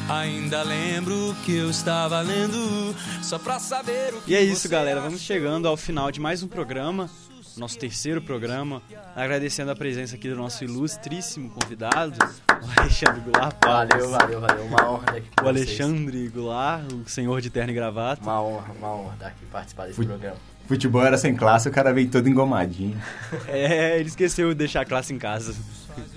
[0.07, 5.01] Ainda lembro que eu estava lendo, só pra saber o que E é isso, galera.
[5.01, 7.09] Vamos chegando ao final de mais um programa,
[7.57, 8.81] nosso terceiro programa.
[9.13, 12.17] Agradecendo a presença aqui do nosso ilustríssimo convidado,
[12.49, 13.57] o Alexandre Goulart.
[13.61, 14.11] Valeu, Palmas.
[14.11, 14.65] valeu, valeu.
[14.67, 15.67] Uma honra daqui com O vocês.
[15.67, 18.21] Alexandre Goulart, o senhor de terno e gravata.
[18.23, 20.37] Uma honra, uma honra estar aqui participar desse Fui- programa.
[20.67, 22.97] Futebol era sem classe, o cara veio todo engomadinho.
[23.47, 25.53] É, ele esqueceu de deixar a classe em casa.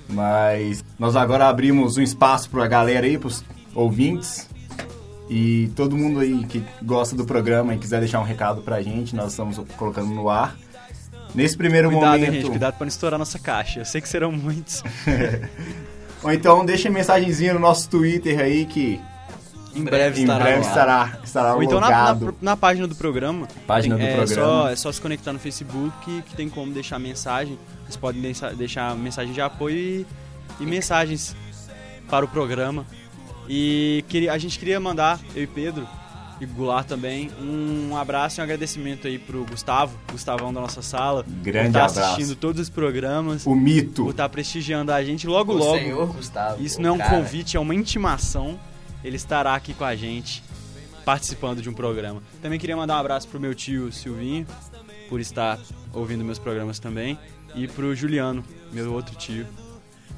[0.09, 3.44] Mas nós agora abrimos um espaço pra galera aí, pros
[3.74, 4.49] ouvintes.
[5.28, 9.14] E todo mundo aí que gosta do programa e quiser deixar um recado pra gente,
[9.14, 10.57] nós estamos colocando no ar.
[11.34, 12.34] Nesse primeiro Cuidado, hein, momento.
[12.40, 13.80] gente, cuidado pra não estourar nossa caixa.
[13.80, 14.82] Eu sei que serão muitos.
[16.22, 18.99] Ou então deixa mensagenzinha no nosso Twitter aí que
[19.74, 23.46] Em breve em estará breve estará, estará Ou então na, na, na página do programa.
[23.66, 24.46] Página do é programa.
[24.46, 27.58] Só, é só se conectar no Facebook que, que tem como deixar mensagem.
[27.84, 30.06] Vocês podem deixar, deixar mensagem de apoio e,
[30.60, 31.34] e mensagens
[32.08, 32.84] para o programa.
[33.48, 35.86] E queria, a gente queria mandar, eu e Pedro,
[36.40, 41.24] e Goulart também, um abraço e um agradecimento aí pro Gustavo, Gustavão da nossa sala.
[41.42, 42.00] Grande por estar abraço.
[42.00, 44.04] assistindo todos os programas, O mito.
[44.04, 45.78] por estar prestigiando a gente logo O logo.
[45.78, 46.62] senhor Gustavo.
[46.62, 47.10] Isso não é um cara.
[47.10, 48.58] convite, é uma intimação.
[49.03, 50.42] Ele estará aqui com a gente,
[51.05, 52.22] participando de um programa.
[52.42, 54.46] Também queria mandar um abraço pro meu tio Silvinho,
[55.09, 55.59] por estar
[55.92, 57.18] ouvindo meus programas também.
[57.55, 59.46] E pro Juliano, meu outro tio,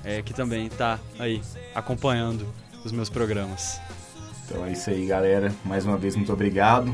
[0.02, 1.40] é, que também tá aí
[1.74, 2.46] acompanhando
[2.84, 3.80] os meus programas.
[4.44, 5.54] Então é isso aí, galera.
[5.64, 6.92] Mais uma vez, muito obrigado.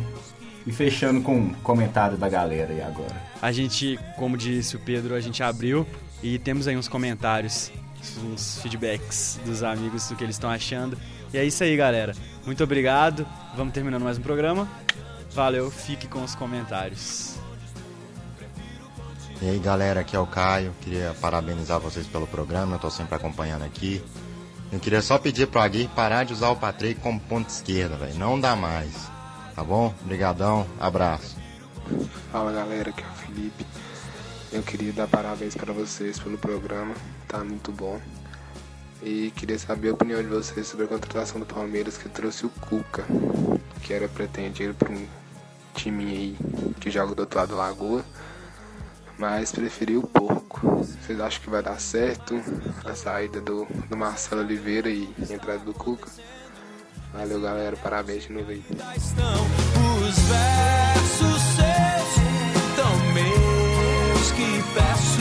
[0.67, 3.15] E fechando com um comentário da galera aí agora.
[3.41, 5.87] A gente, como disse o Pedro, a gente abriu
[6.23, 7.71] e temos aí uns comentários,
[8.25, 10.99] uns feedbacks dos amigos do que eles estão achando.
[11.37, 12.15] E é isso aí, galera.
[12.47, 13.27] Muito obrigado.
[13.55, 14.67] Vamos terminando mais um programa.
[15.33, 17.35] Valeu, fique com os comentários.
[19.43, 23.17] E aí galera, aqui é o Caio, queria parabenizar vocês pelo programa, eu tô sempre
[23.17, 24.03] acompanhando aqui.
[24.73, 28.15] Eu queria só pedir pro Aguirre parar de usar o Patrick como ponto esquerda, velho,
[28.15, 28.95] não dá mais.
[29.55, 29.95] Tá bom?
[30.03, 31.37] Obrigadão, abraço.
[32.33, 33.67] Fala galera, aqui é o Felipe.
[34.51, 36.95] Eu queria dar parabéns para vocês pelo programa,
[37.29, 38.01] tá muito bom.
[39.03, 42.49] E queria saber a opinião de vocês sobre a contratação do Palmeiras que trouxe o
[42.49, 43.05] Cuca,
[43.83, 45.07] que era pretendido para um
[45.75, 46.37] time aí
[46.81, 48.05] que joga do outro lado da lagoa,
[49.19, 50.85] mas preferiu o porco.
[50.85, 52.41] Vocês acham que vai dar certo
[52.85, 56.11] a saída do, do Marcelo Oliveira e a entrada do Cuca?
[57.13, 58.65] Valeu galera, parabéns de novo aí.
[58.71, 61.87] Os versos seus.
[63.15, 65.16] meus que peço